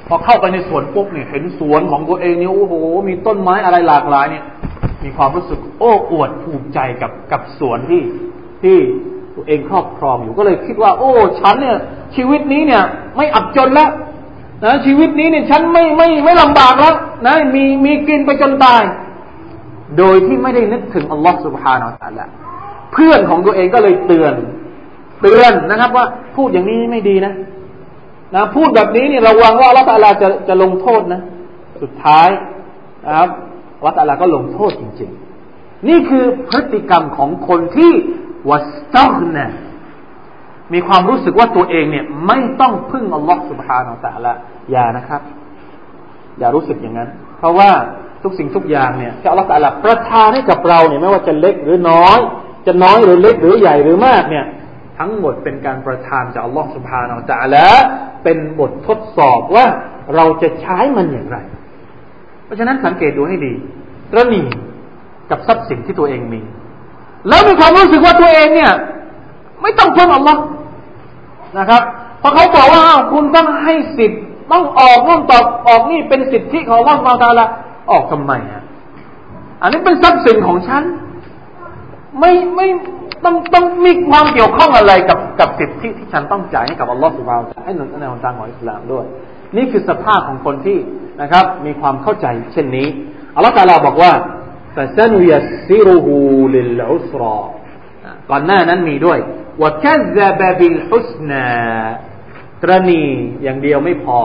[0.07, 2.73] พอเข้าไปในสวนปุ๊บเนี่ยเห็นสวนของตัวเองเนี่ยโอ้โห
[3.07, 4.43] มีต้นไม้อะไรหลากหลายเนี่ย
[5.03, 8.03] มีความรู้สึกโอ้อวดภูมิใจกับกับสวนที่
[8.63, 8.77] ที่
[9.35, 11.11] ตัวเองครอบครองอยู่ก็เลยคิดว่า โอ้
[11.41, 11.77] ฉันเนี่ย
[12.15, 12.83] ชีวิตนี้เนี่ย
[13.15, 13.89] ไม่อับจนแล้ว
[14.63, 16.95] นะชีวิตนี้เนี่ยฉันไม่ไม่ไม่ลำบากแล้ว
[17.25, 18.83] นะมีมีกินไปจนตาย
[19.97, 22.27] โดยที่ไม่ได้นึกถึงอัลลอฮฺสุบฮานาอัลลอฮ
[22.93, 24.33] เพื่อนของตัวเองก็เลยเตือน
[25.21, 26.05] เตือนนะครับว่า
[26.35, 27.33] พูดอย่างนี้ไม่ดีนะ
[28.35, 31.21] นะพูดแบบนี้เนี่ยระวังว่าอัลลอฮฺจะจะลงโทษนะ
[31.81, 32.29] สุดท้าย
[33.05, 33.29] นะครับ
[33.85, 35.11] วัตอัลลอฮฺก็ลงโทษจริง
[35.49, 37.91] ๆ นี่คือพฤติกรรมของคนที่
[38.49, 39.47] วัสตักนะ
[40.73, 44.37] มีความรู้สึกว่าตัวเองเนี่ยไม่ต้องพึ่งอัลลอฮฺสุบฮานาอัลลอฮฺ
[44.71, 45.21] อย่านะครับ
[46.39, 47.09] อย่ารู้สึกอย่างนั้น
[47.39, 47.71] เพราะว่า
[48.23, 52.19] ทุกสิ่งทุกอย่างเนี่ยที่อัลลอฮฺตะลาประทานให้กับเราเนี่ยไม่ว่าจะเล็กหรือน้อย
[52.67, 54.45] จะน้อยหรือเล็กหรือใหญ่หรือมากเนี่ย
[54.99, 57.81] ทั้งหมดเป็นการประทานจากอัลลอฮฺสุบฮานาอัลลอฮฺ
[58.23, 59.65] เป็นบททดสอบว่า
[60.15, 61.37] เราจะใช้มันอย่างไร
[62.45, 63.53] เพราะฉะนั้นสังเกตดูให้ดี
[64.15, 64.43] ระนี
[65.29, 66.41] กับทรัพย์สินที่ตัวเองมี
[67.27, 68.71] แล้วมีความรู้สึกว่าตัวเองเนี่ย
[69.61, 70.39] ไม่ต้องพึ่งอัลลอฮ์
[71.59, 71.81] นะครับ
[72.21, 77.45] พอเขาบอกว่าคุณต้องให้สิทธิ์ต้องออกต้องตอบออกนี่เป็นสิทธิของอัลลอฮ์มาตาละ
[77.91, 78.63] ออกทำไมอะ
[79.61, 80.83] อันนี้เป็นทรัพย์สินของฉัน
[82.19, 82.67] ไม่ไม่
[83.25, 89.05] ต้องต้องมีความเกี่ยวข้องอะไรกับกับสิทธิที่ฉันต้องจ่ายให้กับอัลลอฮฺสุบฮานให้หนุนในหนทางของอิสลามด้วย
[89.57, 90.77] นี่คือสภาพของคนที่
[91.21, 92.87] นะครับ มีความเข้าใจเช่นนี้
[93.35, 94.11] อัลลอฮฺตาลาบอกว่า
[94.75, 96.15] ฟาซนุยัสซิรุฮู
[96.53, 97.37] ลิลอุสรอ
[98.29, 99.19] ก่อนหน้านั้นมีด้วย
[99.60, 101.46] ว่าแค่ซาบบิลฮุสนา
[102.62, 103.02] ตรณี
[103.42, 104.18] อย่างเดียวไม่พอ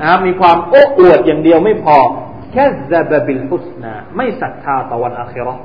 [0.00, 1.96] นะครับมีความโอ้อวดอย่างเดียวไม่พอ
[2.52, 5.64] แค่ซาบบิลฮุสนาไม่ศรัทธาต่อวันอาคิเราะห์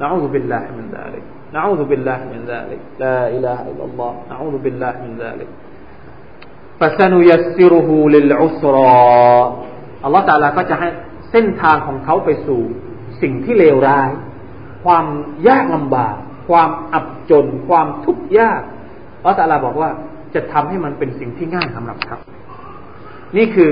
[0.00, 1.24] นะอูซุบิลลาฮิมินซาลิก
[1.56, 5.48] نعوذ بالله من ذلك لا إله إلا الله نعوذ بالله من ذلك
[6.80, 8.94] فسنيسره للعسرى
[10.04, 10.88] อัลลอฮฺตาลาก็จะให้
[11.30, 12.60] เส้นทางของเขาไปสู่
[13.22, 14.10] สิ่งที่เลวร้าย
[14.84, 15.06] ความ
[15.48, 16.16] ยากลำบาก
[16.49, 18.61] ความอับจน ความทุกข์ยาก
[19.19, 19.89] อัลลอฮฺตาลาบอกว่า
[20.35, 22.19] จะทำให้มันเป็นสิ่งที่ง่ายสำหรับเขา
[23.37, 23.71] นี่คือ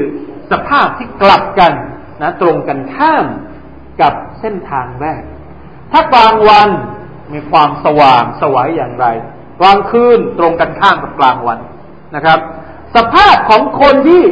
[0.52, 1.74] สภาพที่กลับกัน
[2.22, 3.26] นะตรงกันข้าม
[4.02, 5.22] กับเส้นทางแรก
[5.92, 6.70] ถ้ากลางวัน
[7.34, 9.06] มีความสว่างสวัยอย่างไร
[9.60, 11.60] กลางคืนตรงกันข้ามกับกลางวัน
[12.16, 12.40] นะครับ
[12.96, 14.24] สภาพของคนที่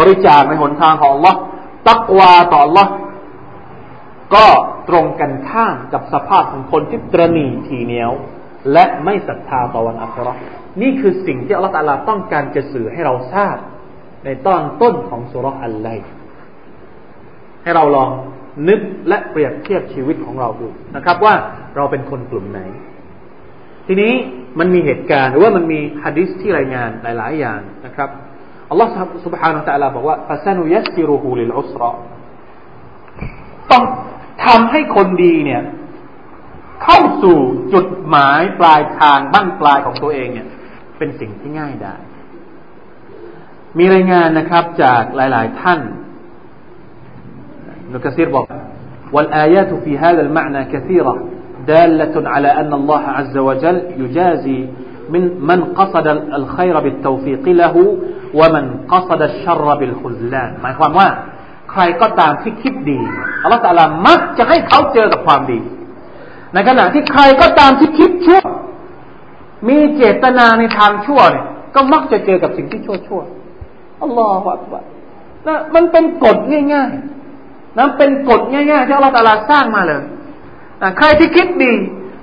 [0.00, 1.34] บริจาคในหนทางของ Allah
[1.88, 2.86] ตักวาต่อ Allah
[4.34, 4.46] ก็
[4.89, 8.11] ตรงกันข้ามกับสภาพของคนที่ตรณีทีเหนียว
[8.73, 10.33] และไม่ศรัทธาต่อวันอัครา
[10.81, 13.57] นี่คือสิ่งที่อัลลอฮฺตาลาต้องการจะสื่อให้เราทราบ
[14.25, 15.87] ในตอนต้นของสุรอัลไล
[17.63, 18.09] ให้เราลอง
[18.67, 21.35] นึกและเปรียบเทียบชีวิตของเราดูนะครับ ว่า
[21.75, 22.61] เราเป็นคนกลุ่มไหน
[23.87, 24.13] ทีนี้
[24.59, 28.09] มันมีเหตุการณ์ หรือว่ามันมีฮะดิษที่รายงานหลาย ๆ อย่างนะครับ
[28.69, 28.89] อัลลอฮฺ
[29.25, 31.25] سبحانه และ تعالى บอกว่า فسنيسره
[34.39, 35.61] للعسرى ำให้คนดีเนี่ย
[36.83, 37.37] เข้าสู่
[37.73, 40.47] จุดหมายปลายทางบ้านปลายของตัวเองเนี่ย
[40.97, 41.95] เป็นสิ่งที่ง่ายได้
[43.77, 45.79] มีรายงานนะครับจากหลาย ๆ ท่าน
[47.91, 48.45] นุกซีรบอก
[49.15, 51.13] والآيات في هذا المعنى كثيرة
[51.67, 54.59] دالة على أن الله عز وجل يجازي
[55.09, 56.07] من من قصد
[56.39, 57.97] الخير بالتوفيق له
[58.39, 61.07] ومن قصد الشر بالخذلان หมายความว่า
[61.70, 63.00] ใครก็ตามที่คิดดี
[63.42, 65.58] อัลลอฮฺตาลามักจะให้เขาเจอกับความดี
[66.54, 68.42] ในขณะที่ใครก็ตามที่คิดชั่ว
[69.68, 73.20] มีเจตนาในทางชั่วเนี่ย ก็มักจะเจอกับสิ่งที่ชั่วชั่ว
[74.02, 74.82] อัลลอฮฺอักบาร
[75.46, 76.36] นะมันเป็นกฎ
[76.74, 80.02] ง่ายๆนะเป็นกฎง่ายๆที่อัลลอฮฺตาลาสร้างมาเลย
[80.82, 81.74] นะใครที่คิดดี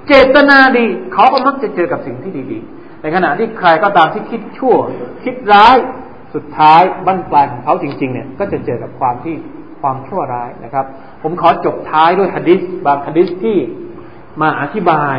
[0.08, 4.76] เจตนาดี เขาก็มักจะเจอกับสิ่งที่ดีๆในขณะที่ใครก็ตามที่คิดชั่ว
[5.24, 5.78] คิดร้าย
[6.36, 9.36] สุดท้ายบั้นปลายของเขาจริง ๆ เนี่ย ก็จะเจอกับความที่
[9.82, 10.86] ความชั่วร้ายนะครับ
[11.22, 13.58] ผมขอจบท้ายด้วยฮะดิษบางฮะดิษที่
[14.42, 15.18] มาอธิบาย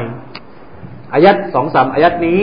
[1.13, 2.41] อายัดสองสามอายัดนี้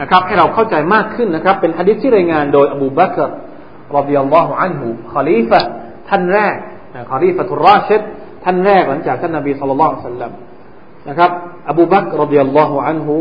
[0.00, 5.60] นะครับ ให้เราเข้าใจมากขึ้นนะครับ เป็นฮะดิษที่รายงานโดยอบูบักรรดิยัลลอฮุอันฮุคอลีฟะ
[6.08, 6.56] ท่านแรก
[7.10, 8.00] คอลีฟะทุรราชิด
[8.44, 10.32] ท่านแรกหลังจากท่านนบีสุลต่านสัลลัม
[11.08, 11.30] นะครับ
[11.70, 13.16] อบูบักรรดิยัลลอฮุอันฮุ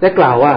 [0.00, 0.54] ได้กล่าวว่า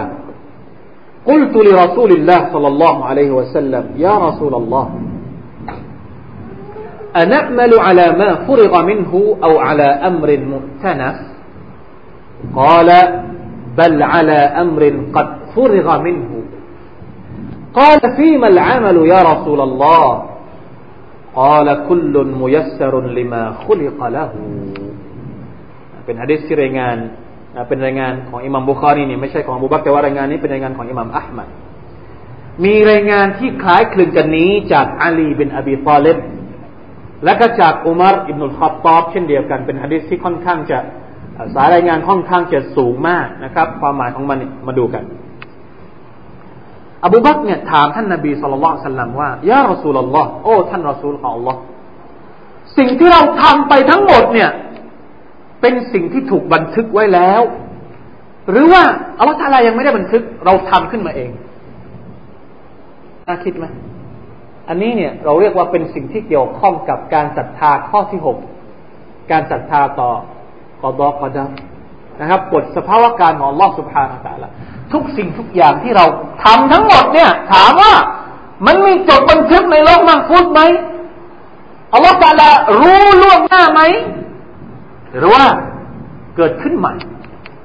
[1.26, 4.86] قلت لرسول الله صلى الله عليه وسلم يا رسول الله
[7.16, 11.16] أنعمل على ما فرغ منه أو على أمر مؤتنف
[12.56, 12.88] قال
[13.78, 14.82] بل على أمر
[15.14, 16.42] قد فرغ منه
[17.74, 20.22] قال فيما العمل يا رسول الله
[21.34, 24.32] قال كل ميسر لما خلق له
[26.04, 26.96] เป็นฮะดิษที่รายงาน
[27.69, 31.47] เป็นรายงานของอิหมัมบุคารีนี่ไม่ใช่ของบูบักแต่ว่ารายงานนี้เป็นรายงานของอิหมัมอัลมัด
[32.65, 36.17] มีรายงานที่คล้ายคลึงกันนี้จากอาลีบินอบีตอเลบ
[37.25, 40.79] และก็จากอุมารอิบนุลขับตอบเช่นเดียวกันเป็นฮะดิษที่ค่อนข้างจะ
[41.55, 44.37] สายรายงานค่อนข้างจะสูงมากนะครับ ความหมายของมัน
[44.67, 45.03] มาดูกัน
[47.05, 51.59] อบูบักเนี่ยถามท่านนาบีสุลต่านสัลลัมว่ายารอสูลลอฮ์โอ้ท่านรอสูลของอัลลอฮ์
[52.77, 54.49] สิ่งที่เราทำไปทั้งหมดเนี่ย
[55.61, 57.41] เป็นสิ่งที่ถูกบันทึกไว้แล้ว
[58.49, 58.83] หรือว่า
[59.17, 61.31] อัลลอฮฺทาลายังไม่ได้บันทึก เราทำขึ้นมาเอง
[63.27, 63.65] น่าคิดไหม
[64.69, 68.37] อันนี้เนี่ยเราเรียกว่าเป็นสิ่งที่เกี่ยวข้องกับการศรัทธาข้อที่หก
[69.31, 70.11] การศรัทธาต่อ
[70.81, 71.49] กอดอกอดัม
[72.19, 74.49] นะครับกฎสภาวะการของลอสุภานาตาละ
[74.93, 76.05] ทุกสิ่งทุกอย่างที่เรา
[76.43, 77.93] ทำทั้งหมดเนี่ย ถามว่า
[78.65, 80.61] มันมีจดบันทึกในโลกมังคุดไหม
[81.93, 82.49] อัลลอฮฺตาลา
[82.79, 83.81] รู้ล่วงหน้าไหม
[85.17, 85.43] หรือว่า
[86.37, 86.95] เกิดขึ้นใหม่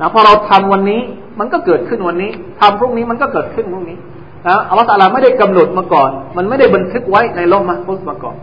[0.01, 1.01] นะพอเราทำวันนี้
[1.39, 2.31] มันก็เกิดขึ้นวันนี้
[2.61, 3.99] ทำพรุ่งนี้มันก็เกิดขึ้นพรุ่งนี้
[4.47, 8.37] นะอัลลอฮฺตาลาไม่ได้กำหนดมาก่อน มันไม่ได้บันทึกไว้ในโลกมะฟุสมาก่อน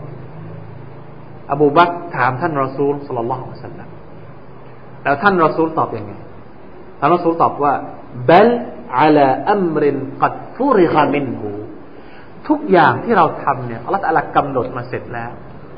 [1.52, 3.88] อบูบักรถามท่านรอซูลصلى الله عليه وسلم
[5.02, 6.12] แล้วท่านรอซูลตอบยังไง
[6.98, 7.74] ท่านรอซูลตอบว่า
[8.30, 8.48] بل
[8.98, 9.18] على
[9.50, 11.50] أمر قد فرغ منه
[12.48, 15.32] ทุกอย่างที่เราทำเนี่ยอัลลอฮฺตาลากำหนดมาเสร็จแล้ว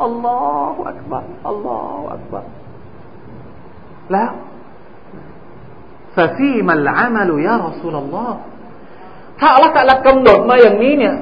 [0.05, 2.45] الله أكبر الله أكبر
[4.13, 4.31] แล้ว
[6.17, 8.39] ففيم العمل يا رسول الله
[9.41, 11.15] ถ้าอัลลอฮฺตะละกำหนดมาอย่างนี้เนี่ย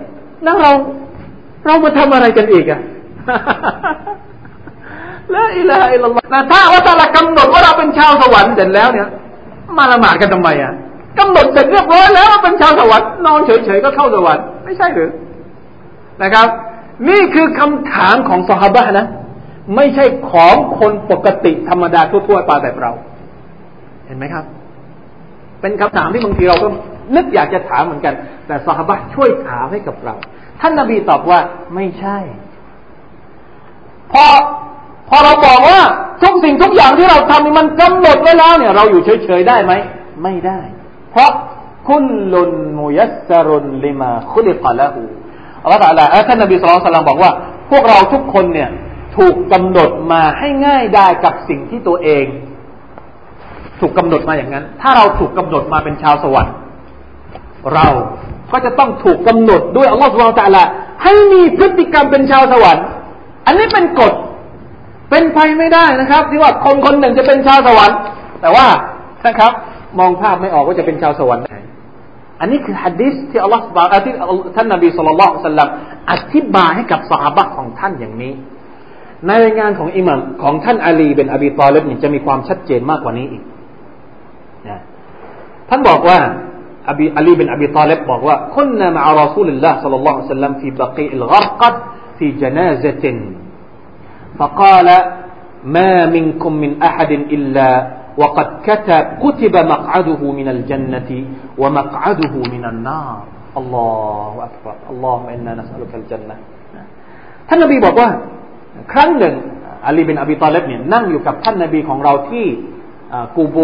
[0.44, 0.70] แล้วเรา
[1.66, 2.80] เรามาทำอะไรกันอีกอะ
[5.34, 6.12] ละอิลาอิลลอฮ์
[6.52, 9.08] ถ้าอัลลอฮฺตะละกำหนดว่าเราเป็นชาวสวรรค์เสร็จแล้วเนี่ย
[9.78, 10.72] มาละหมาดกันทำไมอะ
[11.18, 15.10] กำหนดเสร็จเรียบร้อยแล้วว่าเป็นชาวสวรรค์นอนเฉยๆก็เข้าสวรรค์ไม่ใช่หรือ
[16.22, 16.48] นะครับ
[17.08, 19.06] นี่คือคำถามของสหบะนะ
[19.76, 22.92] ไม่ใช่ของคนปกติธรรมดาทั่วๆไปแบบเรา
[24.06, 24.44] เห็นไหมครับ
[25.60, 26.68] เป็นคำถามที่บางทีเราก็
[27.16, 28.14] นึกอยากจะถามเหมือนกัน
[28.46, 30.14] แต่สหบะช่วยถามให้กับเรา
[30.60, 31.40] ท่านนาบีตอบว่า
[31.74, 32.18] ไม่ใช่
[34.12, 34.24] พอ
[35.08, 35.80] พอเราบอกว่า
[36.22, 39.72] ทุกสิ่งทุกอย่างที่เราทำมันกำหนดไว้แล้วเนี่ย เราอยู่เฉยๆได้ไหม
[40.22, 40.60] ไม่ได้
[41.10, 41.30] เพราะ
[41.88, 45.02] คุลลุนมุยัสรุนลิมาคุลิกะละหู
[45.62, 47.30] อัลลอฮฺตะลาท่านนบีสุลต่านบอกว่า
[47.70, 48.68] พวกเราทุกคนเนี่ย
[49.20, 52.24] ถูกกำหนดมาให้ง่ายได้กับสิ่งที่ตัวเอง
[53.80, 56.54] ถูกกำหนดมาอย่างนั้น ถ้าเราถูกกำหนดมาเป็นชาวสวรรค์
[57.74, 57.86] เรา
[58.52, 60.64] ก็จะต้องถูกกำหนดด้วยอัลลอฮฺสุบานตะละ
[61.02, 62.84] ให้มีพฤติกรรมเป็นชาวสวรรค์
[63.46, 64.12] อันนี้เป็นกฎ
[65.10, 67.98] เป็นไปไม่ได้นะครับ ที่ว่าคนคนหนึ่งจะเป็นชาวสวรรค์
[68.40, 68.66] แต่ว่า
[69.26, 69.52] นะครับ
[69.98, 71.56] มองภาพไม่ออกว่าจะเป็นชาวสวรรค์ไหน
[72.40, 74.14] อันนี้คือฮะดิษที่อัลลอฮฺที่
[74.56, 75.68] ท่านนบีสุลต่านสัลลัม
[76.10, 78.32] อธิบายให้กับสหายของท่านอย่างนี้
[79.27, 83.43] ในรายงานของอิหมัมของท่านอาลีเป็นอบีตอเลบเนี่ยจะมีความชัดเจนมากกว่านี้อีก
[84.67, 84.79] นะ
[85.69, 86.17] ท่านบอกว่า
[86.89, 91.75] อบีอาลีเป็นอบีตอเลบบอกว่าคุนนามะรอซูลิลลาห์ صلى الله عليه وسلم في بقيع الغرقد
[92.17, 93.05] في جنازة
[94.39, 94.87] فقال
[95.75, 97.69] ما منكم من أحد إلا
[98.21, 101.09] وقد كتب كتب مقعده من الجنة
[101.61, 103.19] ومقعده من النار
[103.59, 106.35] الله أكبر اللهم إنا نسألك الجنة
[107.47, 108.09] ท่านนบีบอกว่า
[108.92, 109.34] ครั้งหนึ่ง
[109.86, 112.46] อาลีบินอบีตอเลบเนี่ยนั่งอยู่กับท่านนบีของเราที่
[113.36, 113.56] กูโบ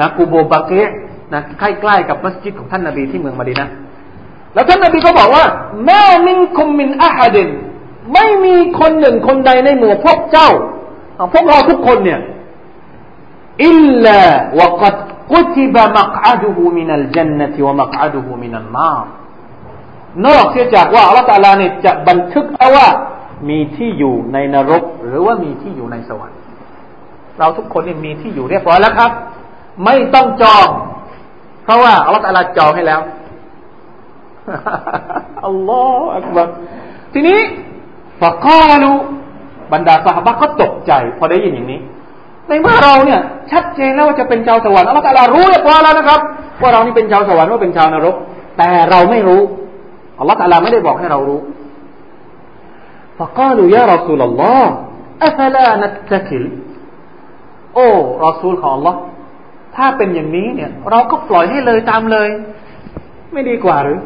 [0.00, 0.90] นะกูโบบาเกะ
[1.32, 3.68] นะใกล้ๆกับมัสยิดของท่านนบีที่เมืองมาดีนะ
[4.54, 5.44] แล้วท่านนบีก็บอกว่า
[5.86, 7.48] แม่มินคุมมินอาฮัดิน
[8.14, 10.50] ไม่มีคนหนึ่งคนใดในหมู่พวกเจ้า
[11.32, 12.20] พวกเราทุกคนเนี่ย
[13.66, 14.18] อิลลา
[14.60, 14.96] วกัด
[15.32, 18.94] กุติบะมักอาดุฮูมินัลจันนติวะมักอาดุฮูมินัลนา
[20.26, 22.88] นอกเสียจากว่าอัลลอฮฺตาลาเนี่ยจะบันทึกเอาว่า
[23.48, 26.38] มีที่อยู่ในนรก หรือว่ามีที่อยู่ในสวรรค์
[27.38, 29.10] เราทุกคนนี่มีที่อยู่เรียบร้อยแล้วครับ
[29.84, 30.68] ไม่ต้องจอง
[31.64, 33.00] เพราะว่าอัลลอฮฺตาลาจองให้แล้ว
[35.46, 36.48] อัลลอฮฺอักบัร
[37.14, 37.38] ทีนี้
[38.22, 38.92] ฟะกาลู
[39.72, 41.80] บรรดาสหบะก็ตกใจ พอได้ยินอย่างนี้
[42.48, 43.20] ในเมื่อเราเนี่ย
[43.52, 46.20] ชัดเจนแล้วว่าจะเป็นชาวสวรรค์อัลลอฮฺตาลารู้เรียบร้อยแล้วนะครับ
[46.62, 48.14] ว่าเรานี่เป็นชาวสวรรค์ว่าเป็นชาวนรก
[48.58, 49.40] แต่เราไม่รู้
[50.18, 51.40] อัลลอฮฺตาลาไม่ได้บอกให้เรารู้
[53.19, 54.63] فقالوا يا رسول الله
[55.27, 56.43] أفلا نتكل
[57.73, 57.87] โอ้
[58.23, 58.95] รอซูลของ Allah
[59.75, 62.29] ถ้าเป็นอย่างนี้เนี่ย เราก็ปล่อยให้เลยตามเลย
[63.33, 63.99] ไม่ดีกว่าหรือ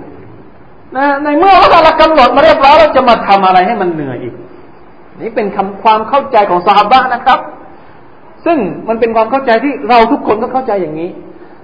[0.95, 4.33] นะในเมื่อเรากำหนดมาเรียบร้อยเราจะมาทำอะไรให้มันเหนื่อยอีก
[5.21, 7.39] นี่เป็นคำความเข้าใจของสาบะนะครับ
[8.45, 8.57] ซึ่ง
[8.87, 11.09] มันเป็นความเข้าใจที่เราทุกคนก็เข้าใจอย่างนี้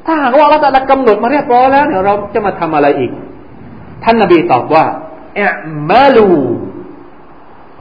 [0.06, 3.12] ถ้าหากว่าเราจะกำหนดมาเรียบร้อยแล้วเนี่ยเราจะมาทำอะไรอีก
[4.04, 4.86] ท่านนาบีตอบว่า
[5.36, 5.40] เอ
[5.92, 6.28] มาลู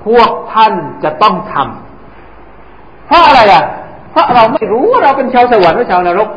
[0.07, 3.63] พวกท่านจะต้องทำเพราะอะไรอะ
[4.11, 6.29] เพราะเราไม่รู้ว่าเราเป็นชาวสวรรค์หรือชาวนรก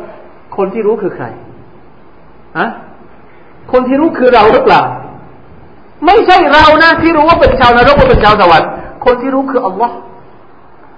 [0.57, 1.25] คนที่รู้คือใคร
[2.57, 2.67] อะ
[3.71, 4.81] คนที่รู้คือเราหรือเปล่า
[6.05, 8.69] ไม่ใช่เรานะที่รู้ว่าเป็นชาวนรกหรือเป็นชาวสวรรค์
[9.05, 9.95] คนที่รู้คืออัลลอฮ์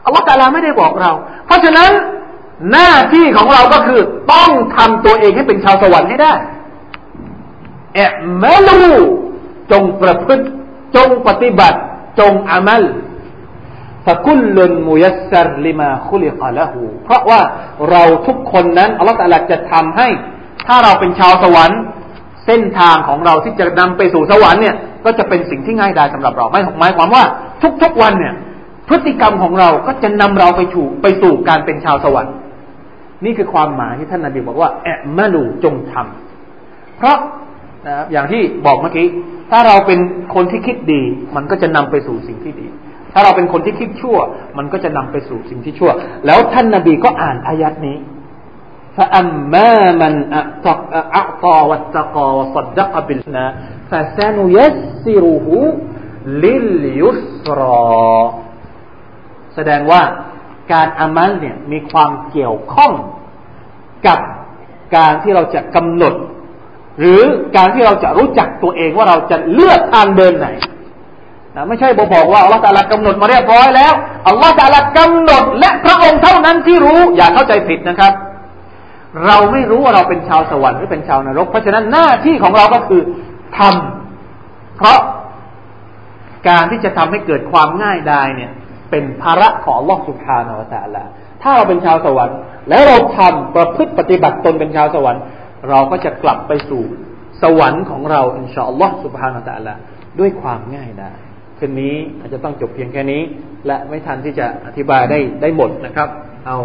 [0.05, 1.11] อัลลอฮ์ตาลาไม่ได้บอกเรา
[1.45, 1.91] เพราะฉะนั้น
[2.71, 3.99] หน้าที่ของเราก็คือ
[4.34, 6.34] ต้องทำตัวเองให้เป็นชาวสวรรค์ให้ได้
[7.95, 8.11] เอะ
[8.43, 8.82] มลู
[9.71, 10.45] จงประพฤติ
[10.95, 11.80] จงปฏิบัติ
[12.20, 12.84] จงอามัล
[14.05, 17.41] ฟะคุลลุนมุยัสซรลิมาคุลิกะละหูเพราะว่า
[17.91, 20.07] เราทุกคนนั้นอัลลอฮฺตะลาจะทำให้
[20.68, 21.82] ถ้าเราเป็นชาวสวรรค์
[22.45, 27.24] เส้นทางของเราที่จะนำไปสู่สวรรค์เนี่ยก็จะเป็นสิ่งที่ง่ายดายสำหรับเราไม่หมายความว่า
[27.82, 28.34] ทุกๆวันเนี่ย
[28.89, 32.36] พฤติกรรมของเราก็จะนำเราไปสู่ไปสู่การเป็นชาวสวรรค์
[33.26, 37.18] นี่คือความหมายที่ท่านนาบีบอกว่าแอะมะลูจงทำเพราะ
[37.86, 39.07] นะครับอย่างที่บอกเมื่อกี้
[39.51, 39.99] ถ้าเราเป็น
[40.36, 41.01] คนที่คิดดี
[41.36, 42.67] มันก็จะนำไปสู่สิ่งที่ดี
[43.13, 44.17] ถ้าเราเป็นคนที่คิดชั่ว
[44.57, 45.91] มันก็จะนำไปสู่สิ่งที่ชั่ว
[46.25, 47.97] แล้วท่านนาบีก็อ่านอายัดนี้
[48.97, 50.67] ฟะอัมมามันอัต
[51.15, 53.45] อัตอวัตกอวสัดดกบิลนะ
[53.91, 55.57] ฟะซานุยัสซิรุหู
[56.43, 57.11] ลิลยุ
[57.43, 57.84] สรอ
[59.55, 60.01] แสดงว่า
[60.73, 62.93] การอามัลเนี่ยมีความเกี่ยวข้อง
[64.07, 64.19] กับ
[64.95, 66.13] การที่เราจะกำหนด
[66.99, 67.21] หรือ
[67.55, 70.47] การที่เราจะรู้จักตัวเองว่าเราจะเลือกทางเดินไหน
[71.55, 73.93] นะไม่ใช่บอกบอกว่าอัลลอฮฺตาลากำหนดมาเรียบร้อยแล้ว
[74.27, 78.13] อัลลอฮฺตาลากำหนดและพระองค์เท่านั้นที่รู้อย่าเข้าใจผิดนะครับ
[79.27, 83.01] เราไม่รู้ว่าเราเป็นชาวสวรรค์หรือเป็นชาวนรก เพราะฉะนั้นหน้าที่ของเราก็คือ
[83.57, 84.99] ทำเพราะ
[86.49, 88.51] การที่จะทำให้เกิดความง่ายดายเนี่ย
[88.91, 91.03] เป็นภาระของลลอฮฺสุบฮานาวะตะลา
[91.41, 92.37] ถ้าเราเป็นชาวสวรรค์
[92.69, 95.21] แล้วเราทำประพฤติปฏิบัติตนเป็นชาวสวรรค์
[95.70, 96.84] เราก็จะกลับไปสู่
[97.41, 99.74] สวรรค์ของเราอินชาอัลลอฮ์สุบฮานาตะละ
[100.20, 101.11] ด้วยความง่ายได้
[101.59, 103.22] คืนนี้อาจจะต้องจบเพียงแค่นี้
[103.68, 106.07] และไม่ทันที่จะอธิบายได้ได้หมดนะครับ
[106.45, 106.57] เอา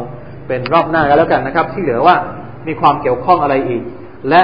[0.49, 2.17] เป็นรอบหน้ากันแล้วกันนะครับ ที่เหลือว่า
[2.67, 3.83] มีความเกี่ยวข้องอะไรอีก
[4.29, 4.43] และ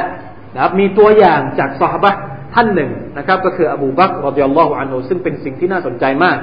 [0.55, 2.11] นะครับมีตัวอย่างจากซอฮาบะ
[2.55, 6.37] ท่านหนึ่งนะครับ ก็คืออบูบักรดิยัลลอฮุอันฮุซึ่งเป็นสิ่งที่น่าสนใจมาก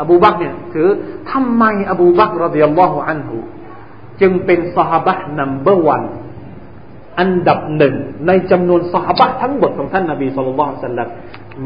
[0.00, 0.88] อบูบักเนี่ยคือ
[1.30, 3.36] ทำไมอบูบักรดิยัลลอฮุอันฮุ
[4.20, 6.04] จึงเป็นซอฮาบะนัมเบอร์วัน
[7.19, 7.95] อันดับหนึ่ง
[8.27, 11.09] ในจำนวนสหบะทั้งหมดของท่านนาบีสุลต่านสัลลัม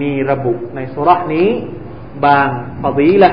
[0.01, 1.47] มีระบุในสุรานี้
[2.25, 2.49] บาง
[2.83, 3.31] ฟดีละ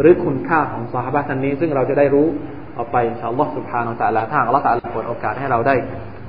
[0.00, 2.26] หรือคุณค่าของสหบะท่านนี้ ซึ่งเราจะได้รู้
[2.74, 5.74] เอาไปอินชาอัลลอฮ์ سبحانه และ تعالى ทางอัลลอฮ์ تعالى เปิดโอกาสให้เราได้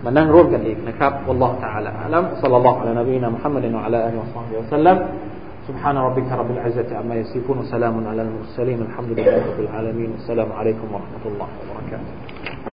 [0.03, 4.97] มานั่งร่วมกันอีกนะครับ والله تعالى أعلم صلى الله على نبينا محمد وعلى آله وصحبه وسلم
[5.67, 10.88] سبحان ربك رب العزة عما يصفون وسلام على المرسلين الحمد لله رب العالمين والسلام عليكم
[10.93, 12.40] ورحمة الله وبركاته